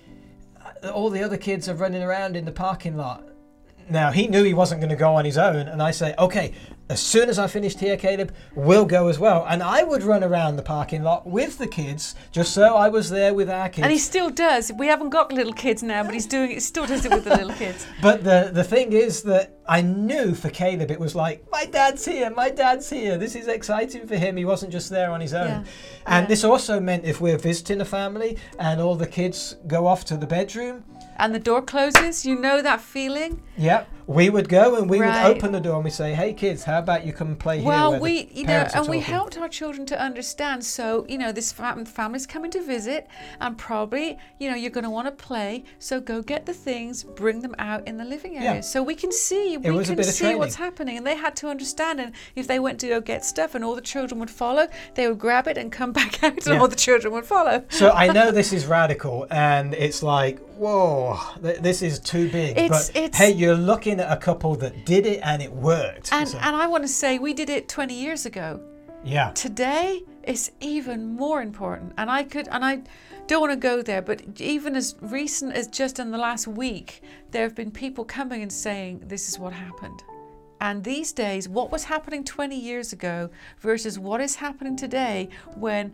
uh, 0.82 0.90
all 0.90 1.10
the 1.10 1.22
other 1.22 1.36
kids 1.36 1.68
are 1.68 1.74
running 1.74 2.02
around 2.02 2.36
in 2.36 2.44
the 2.44 2.52
parking 2.52 2.96
lot. 2.96 3.24
Now 3.90 4.10
he 4.10 4.28
knew 4.28 4.44
he 4.44 4.54
wasn't 4.54 4.80
going 4.82 4.90
to 4.90 4.96
go 4.96 5.14
on 5.14 5.24
his 5.24 5.38
own, 5.38 5.56
and 5.68 5.82
I 5.82 5.92
say, 5.92 6.14
okay, 6.18 6.52
as 6.90 7.00
soon 7.00 7.28
as 7.28 7.38
I 7.38 7.46
finished 7.46 7.80
here, 7.80 7.96
Caleb, 7.96 8.32
we'll 8.54 8.84
go 8.84 9.08
as 9.08 9.18
well. 9.18 9.46
And 9.48 9.62
I 9.62 9.82
would 9.82 10.02
run 10.02 10.22
around 10.24 10.56
the 10.56 10.62
parking 10.62 11.02
lot 11.02 11.26
with 11.26 11.58
the 11.58 11.66
kids, 11.66 12.14
just 12.30 12.52
so 12.52 12.74
I 12.76 12.88
was 12.88 13.10
there 13.10 13.32
with 13.34 13.48
our 13.50 13.68
kids. 13.68 13.84
And 13.84 13.92
he 13.92 13.98
still 13.98 14.30
does. 14.30 14.72
We 14.72 14.86
haven't 14.88 15.10
got 15.10 15.32
little 15.32 15.52
kids 15.52 15.82
now, 15.82 16.02
but 16.02 16.12
he's 16.14 16.26
doing 16.26 16.50
it. 16.50 16.62
Still 16.62 16.86
does 16.86 17.04
it 17.04 17.10
with 17.12 17.24
the 17.24 17.30
little 17.36 17.54
kids. 17.54 17.86
But 18.02 18.24
the 18.24 18.50
the 18.52 18.64
thing 18.64 18.92
is 18.92 19.22
that 19.22 19.57
I 19.70 19.82
knew 19.82 20.34
for 20.34 20.48
Caleb, 20.48 20.90
it 20.90 20.98
was 20.98 21.14
like 21.14 21.44
my 21.52 21.66
dad's 21.66 22.04
here, 22.06 22.30
my 22.30 22.48
dad's 22.48 22.88
here. 22.88 23.18
This 23.18 23.34
is 23.36 23.48
exciting 23.48 24.06
for 24.06 24.16
him. 24.16 24.36
He 24.38 24.46
wasn't 24.46 24.72
just 24.72 24.88
there 24.88 25.10
on 25.10 25.20
his 25.20 25.34
own. 25.34 25.48
Yeah. 25.48 25.64
And 26.06 26.24
Yeah. 26.24 26.28
this 26.28 26.42
also 26.42 26.80
meant 26.80 27.04
if 27.04 27.20
we're 27.20 27.36
visiting 27.36 27.80
a 27.82 27.84
family 27.84 28.38
and 28.58 28.80
all 28.80 28.94
the 28.94 29.06
kids 29.06 29.56
go 29.66 29.86
off 29.86 30.04
to 30.06 30.16
the 30.16 30.26
bedroom, 30.26 30.84
And 31.20 31.34
the 31.34 31.40
door 31.40 31.60
closes. 31.62 32.24
You 32.24 32.38
know 32.38 32.62
that 32.62 32.80
feeling. 32.80 33.42
yeah, 33.56 33.84
we 34.06 34.30
would 34.30 34.48
go 34.48 34.76
and 34.76 34.88
we 34.88 35.00
Right. 35.00 35.26
would 35.26 35.36
open 35.36 35.50
the 35.50 35.58
door 35.60 35.74
and 35.74 35.84
we 35.84 35.90
say, 35.90 36.14
"Hey 36.14 36.32
kids, 36.32 36.62
how 36.62 36.78
about 36.78 37.04
you 37.04 37.12
come 37.12 37.26
and 37.28 37.38
play 37.38 37.58
here?" 37.58 37.66
Well, 37.66 37.90
where 37.90 37.98
the 37.98 38.02
we, 38.04 38.30
you 38.32 38.46
know, 38.46 38.68
and 38.72 38.86
we 38.88 39.00
helped 39.00 39.36
our 39.36 39.48
children 39.48 39.84
to 39.86 40.00
understand. 40.00 40.64
So, 40.64 41.04
you 41.08 41.18
know, 41.18 41.32
this 41.32 41.50
fam- 41.50 41.84
family's 41.86 42.24
coming 42.24 42.52
to 42.52 42.62
visit, 42.62 43.08
and 43.40 43.58
probably, 43.58 44.16
you 44.38 44.48
know, 44.48 44.54
you're 44.56 44.70
going 44.70 44.84
to 44.84 44.90
want 44.90 45.06
to 45.08 45.12
play. 45.12 45.64
So 45.80 46.00
go 46.00 46.22
get 46.22 46.46
the 46.46 46.54
things, 46.54 47.02
bring 47.02 47.40
them 47.40 47.56
out 47.58 47.86
in 47.88 47.96
the 47.96 48.04
living 48.04 48.36
area, 48.36 48.54
Yeah. 48.54 48.60
so 48.60 48.80
we 48.84 48.94
can 48.94 49.10
see. 49.10 49.56
We 49.62 49.84
can 49.84 50.02
see 50.04 50.34
what's 50.34 50.54
happening, 50.56 50.96
and 50.96 51.06
they 51.06 51.16
had 51.16 51.36
to 51.36 51.48
understand. 51.48 52.00
And 52.00 52.12
if 52.36 52.46
they 52.46 52.58
went 52.58 52.80
to 52.80 52.88
go 52.88 53.00
get 53.00 53.24
stuff, 53.24 53.54
and 53.54 53.64
all 53.64 53.74
the 53.74 53.80
children 53.80 54.18
would 54.20 54.30
follow, 54.30 54.68
they 54.94 55.08
would 55.08 55.18
grab 55.18 55.46
it 55.48 55.56
and 55.58 55.70
come 55.72 55.92
back 56.00 56.22
out, 56.22 56.32
and 56.36 56.46
Yeah. 56.46 56.60
all 56.60 56.68
the 56.68 56.76
children 56.76 57.12
would 57.14 57.24
follow. 57.26 57.64
So 57.70 57.90
I 57.90 58.12
know 58.12 58.30
this 58.40 58.52
is 58.52 58.66
radical, 58.66 59.26
and 59.30 59.74
it's 59.74 60.02
like, 60.02 60.38
whoa, 60.56 61.18
th- 61.42 61.58
this 61.60 61.82
is 61.82 61.98
too 61.98 62.28
big. 62.30 62.58
It's- 62.58 62.90
but 62.90 62.96
it's- 62.96 63.16
hey, 63.16 63.30
you're 63.32 63.54
looking 63.54 64.00
at 64.00 64.10
a 64.10 64.16
couple 64.16 64.54
that 64.56 64.84
did 64.84 65.06
it 65.06 65.20
and 65.22 65.40
it 65.42 65.52
worked. 65.52 66.12
And 66.12 66.28
So, 66.28 66.38
and 66.38 66.56
I 66.56 66.66
want 66.66 66.84
to 66.84 66.88
say 66.88 67.18
we 67.18 67.32
did 67.34 67.48
it 67.50 67.68
20 67.68 67.94
years 67.94 68.26
ago. 68.26 68.60
yeah, 69.04 69.30
today 69.32 70.02
is 70.28 70.52
even 70.60 71.16
more 71.16 71.40
important. 71.42 71.94
And 71.96 72.10
i 72.10 72.22
could 72.22 72.48
and 72.48 72.64
i 72.64 72.82
don't 73.26 73.40
want 73.40 73.52
to 73.52 73.56
go 73.56 73.82
there 73.82 74.00
but 74.00 74.22
even 74.40 74.74
as 74.76 74.94
recent 75.00 75.52
as 75.54 75.66
just 75.66 75.98
in 75.98 76.10
the 76.10 76.18
last 76.18 76.46
week 76.46 77.02
there 77.30 77.42
have 77.42 77.54
been 77.54 77.70
people 77.70 78.04
coming 78.04 78.40
and 78.42 78.52
saying 78.52 79.02
this 79.06 79.28
is 79.28 79.38
what 79.38 79.52
happened. 79.52 80.02
And 80.60 80.84
these 80.84 81.12
days 81.12 81.48
what 81.48 81.70
was 81.70 81.84
happening 81.84 82.24
20 82.24 82.56
years 82.56 82.92
ago 82.92 83.30
versus 83.60 83.98
what 83.98 84.20
is 84.20 84.36
happening 84.36 84.76
today 84.76 85.28
when 85.56 85.92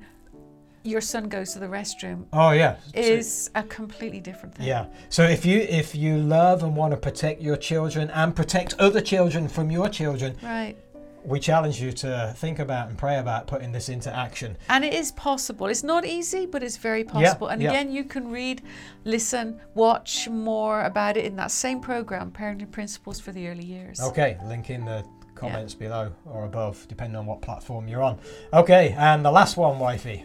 your 0.82 1.00
son 1.00 1.28
goes 1.28 1.54
to 1.54 1.58
the 1.58 1.66
restroom 1.66 2.26
oh 2.32 2.50
yeah, 2.50 2.76
So- 2.94 3.00
is 3.00 3.50
a 3.54 3.62
completely 3.62 4.20
different 4.20 4.54
thing. 4.54 4.66
Yeah. 4.66 4.86
So 5.08 5.22
if 5.24 5.46
you 5.46 5.60
if 5.60 5.94
you 5.94 6.18
love 6.18 6.62
and 6.62 6.76
want 6.76 6.90
to 6.92 6.96
protect 6.96 7.40
your 7.40 7.56
children 7.56 8.10
and 8.10 8.34
protect 8.36 8.74
other 8.78 9.00
children 9.00 9.48
from 9.48 9.70
your 9.70 9.88
children, 9.88 10.36
right 10.42 10.76
we 11.24 11.40
challenge 11.40 11.80
you 11.80 11.90
to 11.90 12.34
think 12.36 12.58
about 12.58 12.88
and 12.88 12.98
pray 12.98 13.18
about 13.18 13.46
putting 13.46 13.72
this 13.72 13.88
into 13.88 14.14
action. 14.14 14.56
And 14.68 14.84
it 14.84 14.92
is 14.92 15.12
possible. 15.12 15.66
It's 15.66 15.82
not 15.82 16.04
easy, 16.04 16.46
but 16.46 16.62
it's 16.62 16.76
very 16.76 17.04
possible. 17.04 17.48
and 17.48 17.62
yeah. 17.62 17.70
again, 17.70 17.90
you 17.90 18.04
can 18.04 18.30
read, 18.30 18.62
listen, 19.04 19.60
watch 19.74 20.28
more 20.28 20.84
about 20.84 21.16
it 21.16 21.24
in 21.24 21.36
that 21.36 21.50
same 21.50 21.80
program, 21.80 22.30
Parenting 22.30 22.70
Principles 22.70 23.20
for 23.20 23.32
the 23.32 23.48
Early 23.48 23.64
Years. 23.64 24.00
Okay, 24.00 24.36
link 24.44 24.70
in 24.70 24.84
the 24.84 25.04
comments 25.34 25.74
below 25.74 26.12
or 26.26 26.44
above, 26.44 26.86
depending 26.88 27.16
on 27.16 27.26
what 27.26 27.40
platform 27.40 27.88
you're 27.88 28.02
on. 28.02 28.18
Okay, 28.52 28.94
and 28.98 29.24
the 29.24 29.30
last 29.30 29.56
one, 29.56 29.78
wifey. 29.78 30.24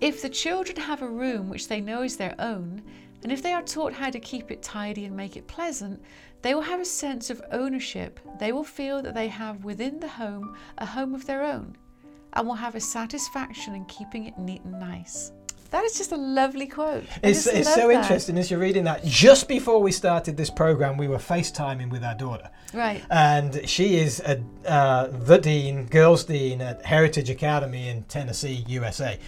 If 0.00 0.22
the 0.22 0.28
children 0.28 0.76
have 0.76 1.02
a 1.02 1.08
room 1.08 1.48
which 1.48 1.68
they 1.68 1.80
know 1.80 2.02
is 2.02 2.16
their 2.16 2.34
own, 2.38 2.82
and 3.24 3.32
if 3.32 3.42
they 3.42 3.52
are 3.52 3.62
taught 3.62 3.94
how 3.94 4.10
to 4.10 4.20
keep 4.20 4.50
it 4.50 4.62
tidy 4.62 5.06
and 5.06 5.16
make 5.16 5.36
it 5.36 5.48
pleasant, 5.48 6.00
they 6.42 6.54
will 6.54 6.62
have 6.62 6.80
a 6.80 6.84
sense 6.84 7.30
of 7.30 7.42
ownership. 7.50 8.20
They 8.38 8.52
will 8.52 8.64
feel 8.64 9.00
that 9.00 9.14
they 9.14 9.28
have 9.28 9.64
within 9.64 9.98
the 9.98 10.08
home 10.08 10.56
a 10.76 10.84
home 10.84 11.14
of 11.14 11.26
their 11.26 11.42
own 11.42 11.76
and 12.34 12.46
will 12.46 12.54
have 12.54 12.74
a 12.74 12.80
satisfaction 12.80 13.74
in 13.74 13.86
keeping 13.86 14.26
it 14.26 14.38
neat 14.38 14.62
and 14.64 14.78
nice. 14.78 15.32
That 15.70 15.84
is 15.84 15.96
just 15.96 16.12
a 16.12 16.16
lovely 16.16 16.66
quote. 16.66 17.04
I 17.24 17.28
It's, 17.28 17.46
it's 17.46 17.74
so 17.74 17.88
that. 17.88 18.02
interesting 18.02 18.38
as 18.38 18.50
you're 18.50 18.60
reading 18.60 18.84
that. 18.84 19.04
Just 19.04 19.48
before 19.48 19.80
we 19.80 19.90
started 19.90 20.36
this 20.36 20.50
program, 20.50 20.96
we 20.96 21.08
were 21.08 21.16
FaceTiming 21.16 21.90
with 21.90 22.04
our 22.04 22.14
daughter. 22.14 22.48
Right. 22.72 23.02
And 23.10 23.68
she 23.68 23.96
is 23.96 24.20
a, 24.20 24.40
uh, 24.68 25.06
the 25.06 25.38
dean, 25.38 25.86
girls' 25.86 26.24
dean 26.24 26.60
at 26.60 26.84
Heritage 26.84 27.30
Academy 27.30 27.88
in 27.88 28.04
Tennessee, 28.04 28.64
USA. 28.68 29.18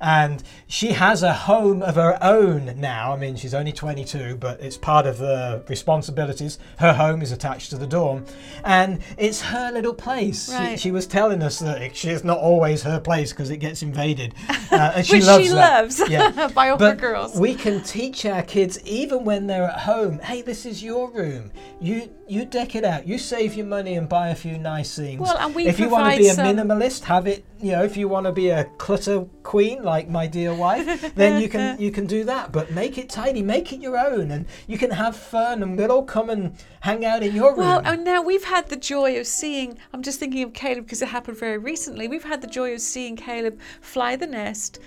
And 0.00 0.42
she 0.66 0.88
has 0.92 1.22
a 1.22 1.32
home 1.32 1.82
of 1.82 1.94
her 1.94 2.18
own 2.22 2.74
now. 2.78 3.12
I 3.12 3.16
mean, 3.16 3.36
she's 3.36 3.54
only 3.54 3.72
22, 3.72 4.36
but 4.36 4.60
it's 4.60 4.76
part 4.76 5.06
of 5.06 5.18
the 5.18 5.64
responsibilities. 5.68 6.58
Her 6.78 6.92
home 6.92 7.22
is 7.22 7.32
attached 7.32 7.70
to 7.70 7.76
the 7.78 7.86
dorm, 7.86 8.24
and 8.64 9.00
it's 9.16 9.40
her 9.40 9.70
little 9.72 9.94
place. 9.94 10.46
She- 10.50 10.52
Right. 10.56 10.80
She, 10.80 10.90
was 10.90 11.06
telling 11.06 11.42
us 11.42 11.58
that 11.60 11.80
it, 11.82 12.04
it's 12.04 12.24
not 12.24 12.38
always 12.38 12.82
her 12.82 12.98
place 13.00 13.30
because 13.32 13.50
it 13.50 13.58
gets 13.58 13.82
invaded, 13.82 14.34
uh, 14.70 14.92
and 14.96 15.06
she 15.06 15.16
Which 15.16 15.24
loves 15.26 15.44
she 15.44 15.50
that. 15.52 15.80
loves 15.80 16.02
Yeah. 16.10 16.48
by 16.54 16.70
all 16.70 16.78
her 16.78 16.94
girls. 16.94 17.38
we 17.38 17.54
can 17.54 17.82
teach 17.82 18.24
our 18.26 18.42
kids 18.42 18.78
even 18.86 19.24
when 19.24 19.46
they're 19.46 19.64
at 19.64 19.80
home. 19.80 20.18
Hey, 20.20 20.42
this 20.42 20.64
is 20.66 20.82
your 20.82 21.10
room. 21.10 21.50
You 21.80 22.10
you 22.28 22.44
deck 22.44 22.74
it 22.74 22.84
out. 22.84 23.06
You 23.06 23.18
save 23.18 23.54
your 23.54 23.66
money 23.66 23.94
and 23.94 24.08
buy 24.08 24.28
a 24.28 24.34
few 24.34 24.58
nice 24.58 24.96
things. 24.96 25.20
Well, 25.20 25.36
and 25.38 25.54
we 25.54 25.66
if 25.66 25.78
you 25.78 25.88
want 25.88 26.14
to 26.14 26.18
be 26.18 26.28
a 26.28 26.34
minimalist, 26.34 27.04
have 27.04 27.26
it. 27.26 27.44
You 27.60 27.72
know, 27.72 27.84
if 27.84 27.96
you 27.96 28.08
want 28.08 28.26
to 28.26 28.32
be 28.32 28.50
a 28.50 28.64
clutter 28.78 29.26
queen 29.42 29.82
like 29.82 30.08
my 30.08 30.26
dear 30.26 30.52
wife, 30.52 31.14
then 31.14 31.40
you 31.40 31.48
can 31.48 31.80
you 31.80 31.90
can 31.90 32.06
do 32.06 32.24
that. 32.24 32.52
But 32.52 32.72
make 32.72 32.98
it 32.98 33.08
tidy. 33.08 33.42
Make 33.42 33.72
it 33.72 33.80
your 33.80 33.96
own, 33.96 34.30
and 34.30 34.46
you 34.66 34.76
can 34.78 34.90
have 34.90 35.16
fun, 35.16 35.62
and 35.62 35.76
we'll 35.76 35.92
all 35.92 36.04
come 36.04 36.30
and 36.30 36.56
hang 36.80 37.04
out 37.04 37.22
in 37.22 37.34
your 37.34 37.50
room. 37.50 37.60
Well, 37.60 37.82
and 37.84 38.04
now 38.04 38.22
we've 38.22 38.44
had 38.44 38.68
the 38.68 38.76
joy 38.76 39.18
of 39.18 39.26
seeing. 39.26 39.78
I'm 39.92 40.02
just 40.02 40.18
thinking 40.18 40.42
of 40.42 40.52
Caleb 40.52 40.84
because 40.84 41.02
it 41.02 41.08
happened 41.08 41.38
very 41.38 41.58
recently. 41.58 42.08
We've 42.08 42.24
had 42.24 42.40
the 42.40 42.48
joy 42.48 42.74
of 42.74 42.80
seeing 42.80 43.16
Caleb 43.16 43.60
fly 43.80 44.16
the 44.16 44.26
nest, 44.26 44.80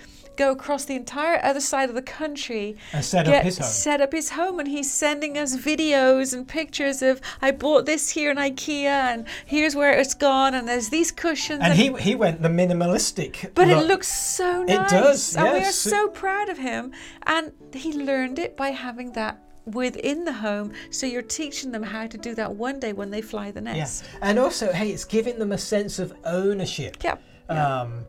go 0.45 0.51
across 0.51 0.83
the 0.85 0.95
entire 0.95 1.37
other 1.49 1.59
side 1.73 1.89
of 1.89 1.95
the 1.95 2.07
country, 2.23 2.67
And 2.93 3.03
set 3.03 3.27
up 3.27 3.43
his 3.43 3.57
home. 3.59 3.67
set 3.67 3.99
up 4.05 4.11
his 4.19 4.29
home, 4.39 4.57
and 4.61 4.67
he's 4.75 4.89
sending 4.91 5.37
us 5.37 5.51
videos 5.71 6.33
and 6.35 6.47
pictures 6.47 7.01
of 7.09 7.19
I 7.47 7.49
bought 7.51 7.85
this 7.85 8.03
here 8.17 8.31
in 8.31 8.37
IKEA, 8.37 8.85
and 9.13 9.19
here's 9.45 9.75
where 9.75 9.93
it's 10.01 10.15
gone, 10.29 10.53
and 10.57 10.67
there's 10.67 10.89
these 10.89 11.11
cushions. 11.11 11.61
and 11.63 11.73
he 11.81 11.87
he 12.09 12.15
went 12.15 12.41
the 12.41 12.49
minimalistic. 12.61 13.33
But 13.53 13.67
look. 13.67 13.77
it 13.83 13.87
looks 13.87 14.07
so 14.07 14.63
nice. 14.63 14.91
It 14.91 14.95
does, 14.95 15.35
And 15.35 15.53
we 15.53 15.59
are 15.59 15.71
so 15.93 16.07
proud 16.07 16.47
of 16.49 16.57
him. 16.57 16.91
And 17.27 17.51
he 17.73 17.91
learned 17.93 18.39
it 18.39 18.51
by 18.63 18.69
having 18.87 19.11
that 19.13 19.33
within 19.65 20.25
the 20.25 20.33
home. 20.33 20.71
So 20.89 21.05
you're 21.05 21.21
teaching 21.41 21.71
them 21.71 21.83
how 21.83 22.07
to 22.07 22.17
do 22.17 22.33
that 22.35 22.55
one 22.55 22.79
day 22.79 22.93
when 22.93 23.09
they 23.11 23.21
fly 23.21 23.51
the 23.51 23.61
Yeah, 23.61 23.73
nest. 23.73 24.05
and 24.21 24.39
also, 24.39 24.65
hey, 24.79 24.89
it's 24.95 25.05
giving 25.05 25.37
them 25.41 25.51
a 25.51 25.57
sense 25.57 25.99
of 25.99 26.13
ownership. 26.25 26.97
Yeah. 27.03 27.17
Um, 27.49 28.05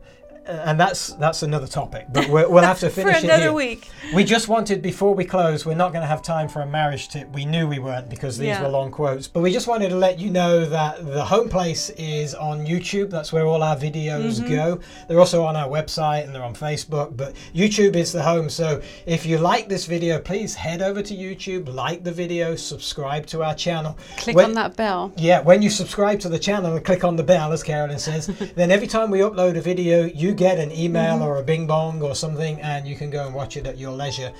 and 0.51 0.79
that's 0.79 1.07
that's 1.13 1.43
another 1.43 1.67
topic, 1.67 2.07
but 2.11 2.29
we'll, 2.29 2.51
we'll 2.51 2.63
have 2.63 2.79
to 2.79 2.89
For 2.91 3.01
finish 3.01 3.17
it 3.17 3.23
another 3.25 3.43
here. 3.43 3.53
week. 3.53 3.89
We 4.13 4.23
just 4.23 4.47
wanted 4.47 4.81
before 4.81 5.13
we 5.15 5.25
close. 5.25 5.65
We're 5.65 5.75
not 5.75 5.91
going 5.93 6.01
to 6.01 6.07
have 6.07 6.21
time 6.21 6.47
for 6.49 6.61
a 6.61 6.65
marriage 6.65 7.09
tip. 7.09 7.29
We 7.33 7.45
knew 7.45 7.67
we 7.67 7.79
weren't 7.79 8.09
because 8.09 8.37
these 8.37 8.47
Yeah. 8.47 8.61
were 8.63 8.67
long 8.69 8.91
quotes. 8.91 9.27
But 9.27 9.39
we 9.41 9.51
just 9.53 9.67
wanted 9.67 9.89
to 9.89 9.95
let 9.95 10.19
you 10.19 10.29
know 10.29 10.65
that 10.65 11.05
the 11.05 11.23
home 11.23 11.49
place 11.49 11.89
is 11.91 12.35
on 12.35 12.65
YouTube. 12.65 13.09
That's 13.09 13.31
where 13.31 13.45
all 13.45 13.63
our 13.63 13.75
videos 13.75 14.39
Mm-hmm. 14.41 14.49
go. 14.55 14.79
They're 15.07 15.19
also 15.19 15.43
on 15.45 15.55
our 15.55 15.69
website 15.69 16.25
and 16.25 16.33
they're 16.35 16.43
on 16.43 16.55
Facebook. 16.55 17.15
But 17.15 17.33
YouTube 17.55 17.95
is 17.95 18.11
the 18.11 18.21
home. 18.23 18.49
So 18.49 18.81
if 19.05 19.25
you 19.25 19.37
like 19.37 19.69
this 19.69 19.85
video, 19.85 20.19
please 20.19 20.55
head 20.55 20.81
over 20.81 21.01
to 21.01 21.13
YouTube, 21.15 21.73
like 21.73 22.03
the 22.03 22.11
video, 22.11 22.55
subscribe 22.55 23.25
to 23.27 23.43
our 23.43 23.55
channel. 23.55 23.97
Click 24.17 24.35
When- 24.35 24.45
on 24.45 24.53
that 24.55 24.75
bell. 24.75 25.11
yeah, 25.17 25.41
when 25.41 25.61
you 25.61 25.69
subscribe 25.69 26.19
to 26.21 26.29
the 26.29 26.39
channel 26.39 26.75
and 26.75 26.83
click 26.85 27.03
on 27.03 27.15
the 27.15 27.23
bell, 27.23 27.51
as 27.51 27.63
Carolyn 27.63 27.99
says, 27.99 28.27
then 28.55 28.71
every 28.71 28.87
time 28.87 29.11
we 29.11 29.19
upload 29.19 29.57
a 29.57 29.61
video, 29.61 30.03
you 30.05 30.33
get 30.41 30.57
an 30.57 30.71
email 30.71 31.21
or 31.21 31.37
a 31.37 31.43
bing 31.43 31.67
bong 31.67 32.01
or 32.01 32.15
something, 32.15 32.59
and 32.61 32.87
you 32.87 32.95
can 32.95 33.11
go 33.11 33.27
and 33.27 33.35
watch 33.35 33.57
it 33.57 33.67
at 33.67 33.77
your 33.77 33.91
leisure. 33.91 34.33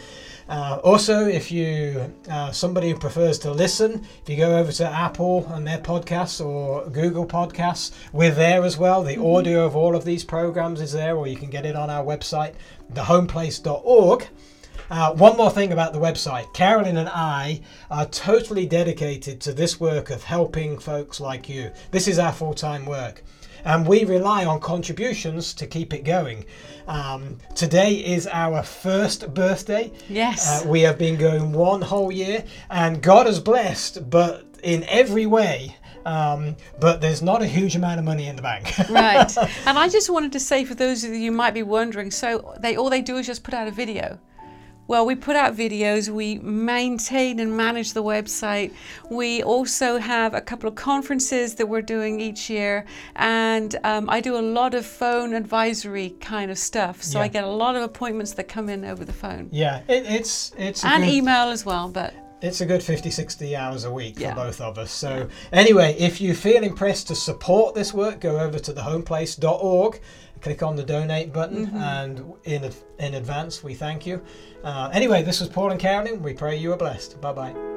Uh, 0.49 0.79
also, 0.83 1.27
if 1.27 1.51
you 1.51 2.11
uh, 2.27 2.51
somebody 2.51 2.89
who 2.89 2.97
prefers 2.97 3.37
to 3.37 3.51
listen, 3.51 4.03
if 4.23 4.27
you 4.27 4.35
go 4.35 4.57
over 4.57 4.71
to 4.71 4.83
Apple 4.83 5.45
and 5.53 5.65
their 5.65 5.77
podcasts 5.77 6.43
or 6.43 6.89
Google 6.89 7.27
Podcasts, 7.27 7.91
we're 8.13 8.33
there 8.33 8.63
as 8.63 8.79
well. 8.79 9.03
The 9.03 9.21
audio 9.21 9.63
of 9.63 9.75
all 9.75 9.95
of 9.95 10.03
these 10.03 10.23
programs 10.23 10.81
is 10.81 10.91
there, 10.91 11.15
or 11.15 11.27
you 11.27 11.35
can 11.35 11.51
get 11.51 11.67
it 11.67 11.75
on 11.75 11.91
our 11.91 12.03
website, 12.03 12.55
thehomeplace.org. 12.91 14.27
Uh, 14.89 15.13
one 15.13 15.37
more 15.37 15.51
thing 15.51 15.71
about 15.71 15.93
the 15.93 15.99
website. 15.99 16.51
Carolyn 16.55 16.97
and 16.97 17.09
I 17.09 17.61
are 17.91 18.07
totally 18.07 18.65
dedicated 18.65 19.39
to 19.41 19.53
this 19.53 19.79
work 19.79 20.09
of 20.09 20.23
helping 20.23 20.79
folks 20.79 21.21
like 21.21 21.47
you. 21.47 21.71
This 21.91 22.07
is 22.07 22.17
our 22.17 22.33
full 22.33 22.55
time 22.55 22.87
work. 22.87 23.23
And 23.65 23.87
we 23.87 24.05
rely 24.05 24.45
on 24.45 24.59
contributions 24.59 25.53
to 25.55 25.67
keep 25.67 25.93
it 25.93 26.03
going. 26.03 26.45
Um, 26.87 27.37
today 27.55 27.93
is 27.93 28.27
our 28.27 28.63
first 28.63 29.33
birthday. 29.33 29.91
Yes. 30.09 30.63
Uh, 30.63 30.67
we 30.67 30.81
have 30.81 30.97
been 30.97 31.17
going 31.17 31.51
one 31.53 31.81
whole 31.81 32.11
year, 32.11 32.43
and 32.69 33.01
God 33.01 33.27
has 33.27 33.39
blessed, 33.39 34.09
but 34.09 34.45
in 34.63 34.83
every 34.85 35.25
way. 35.25 35.75
Um, 36.05 36.55
but 36.79 36.99
there's 36.99 37.21
not 37.21 37.41
a 37.41 37.47
huge 37.47 37.75
amount 37.75 37.99
of 37.99 38.05
money 38.05 38.27
in 38.27 38.35
the 38.35 38.41
bank. 38.41 38.73
right. 38.89 39.31
And 39.65 39.77
I 39.77 39.87
just 39.87 40.09
wanted 40.09 40.31
to 40.31 40.39
say 40.39 40.65
for 40.65 40.73
those 40.73 41.03
of 41.03 41.11
you 41.11 41.31
who 41.31 41.37
might 41.37 41.53
be 41.53 41.63
wondering, 41.63 42.11
so 42.11 42.55
they 42.59 42.75
all 42.75 42.89
they 42.89 43.01
do 43.01 43.17
is 43.17 43.27
just 43.27 43.43
put 43.43 43.53
out 43.53 43.67
a 43.67 43.71
video. 43.71 44.19
Well, 44.91 45.05
we 45.05 45.15
put 45.15 45.37
out 45.37 45.55
videos, 45.55 46.09
we 46.09 46.39
maintain 46.39 47.39
and 47.39 47.55
manage 47.55 47.93
the 47.93 48.03
website. 48.03 48.73
We 49.09 49.41
also 49.41 49.99
have 49.99 50.33
a 50.33 50.41
couple 50.41 50.67
of 50.67 50.75
conferences 50.75 51.55
that 51.55 51.69
we're 51.69 51.81
doing 51.81 52.19
each 52.19 52.49
year, 52.49 52.83
and 53.15 53.73
um, 53.85 54.09
I 54.09 54.19
do 54.19 54.35
a 54.35 54.43
lot 54.59 54.73
of 54.73 54.85
phone 54.85 55.33
advisory 55.33 56.09
kind 56.19 56.51
of 56.51 56.57
stuff. 56.57 57.01
So 57.03 57.19
Yeah. 57.19 57.23
I 57.23 57.27
get 57.29 57.45
a 57.45 57.47
lot 57.63 57.77
of 57.77 57.83
appointments 57.83 58.33
that 58.33 58.49
come 58.49 58.67
in 58.67 58.83
over 58.83 59.05
the 59.05 59.13
phone. 59.13 59.47
Yeah, 59.49 59.79
it, 59.87 60.05
it's 60.05 60.51
it's 60.57 60.83
And 60.83 61.05
good, 61.05 61.13
email 61.13 61.47
as 61.51 61.65
well, 61.65 61.87
but 61.87 62.13
it's 62.41 62.59
a 62.59 62.65
good 62.65 62.83
50 62.83 63.11
60 63.11 63.55
hours 63.55 63.85
a 63.85 63.91
week 63.93 64.19
Yeah. 64.19 64.33
for 64.33 64.43
both 64.43 64.59
of 64.59 64.77
us. 64.77 64.91
So 64.91 65.29
anyway, 65.53 65.95
if 65.99 66.19
you 66.19 66.33
feel 66.35 66.63
impressed 66.63 67.07
to 67.07 67.15
support 67.15 67.75
this 67.75 67.93
work, 67.93 68.19
go 68.19 68.37
over 68.39 68.59
to 68.59 68.73
thehomeplace.org, 68.73 70.01
click 70.41 70.61
on 70.63 70.75
the 70.75 70.83
donate 70.83 71.31
button, 71.31 71.67
Mm-hmm. 71.67 71.77
and 71.77 72.33
in 72.43 72.71
in 72.99 73.13
advance 73.15 73.63
we 73.63 73.73
thank 73.73 74.05
you. 74.05 74.21
Uh, 74.63 74.89
anyway, 74.93 75.23
this 75.23 75.39
was 75.39 75.49
Paul 75.49 75.71
and 75.71 75.79
Carolyn. 75.79 76.21
We 76.21 76.33
pray 76.33 76.55
you 76.57 76.73
are 76.73 76.77
blessed. 76.77 77.19
Bye 77.21 77.33
bye. 77.33 77.70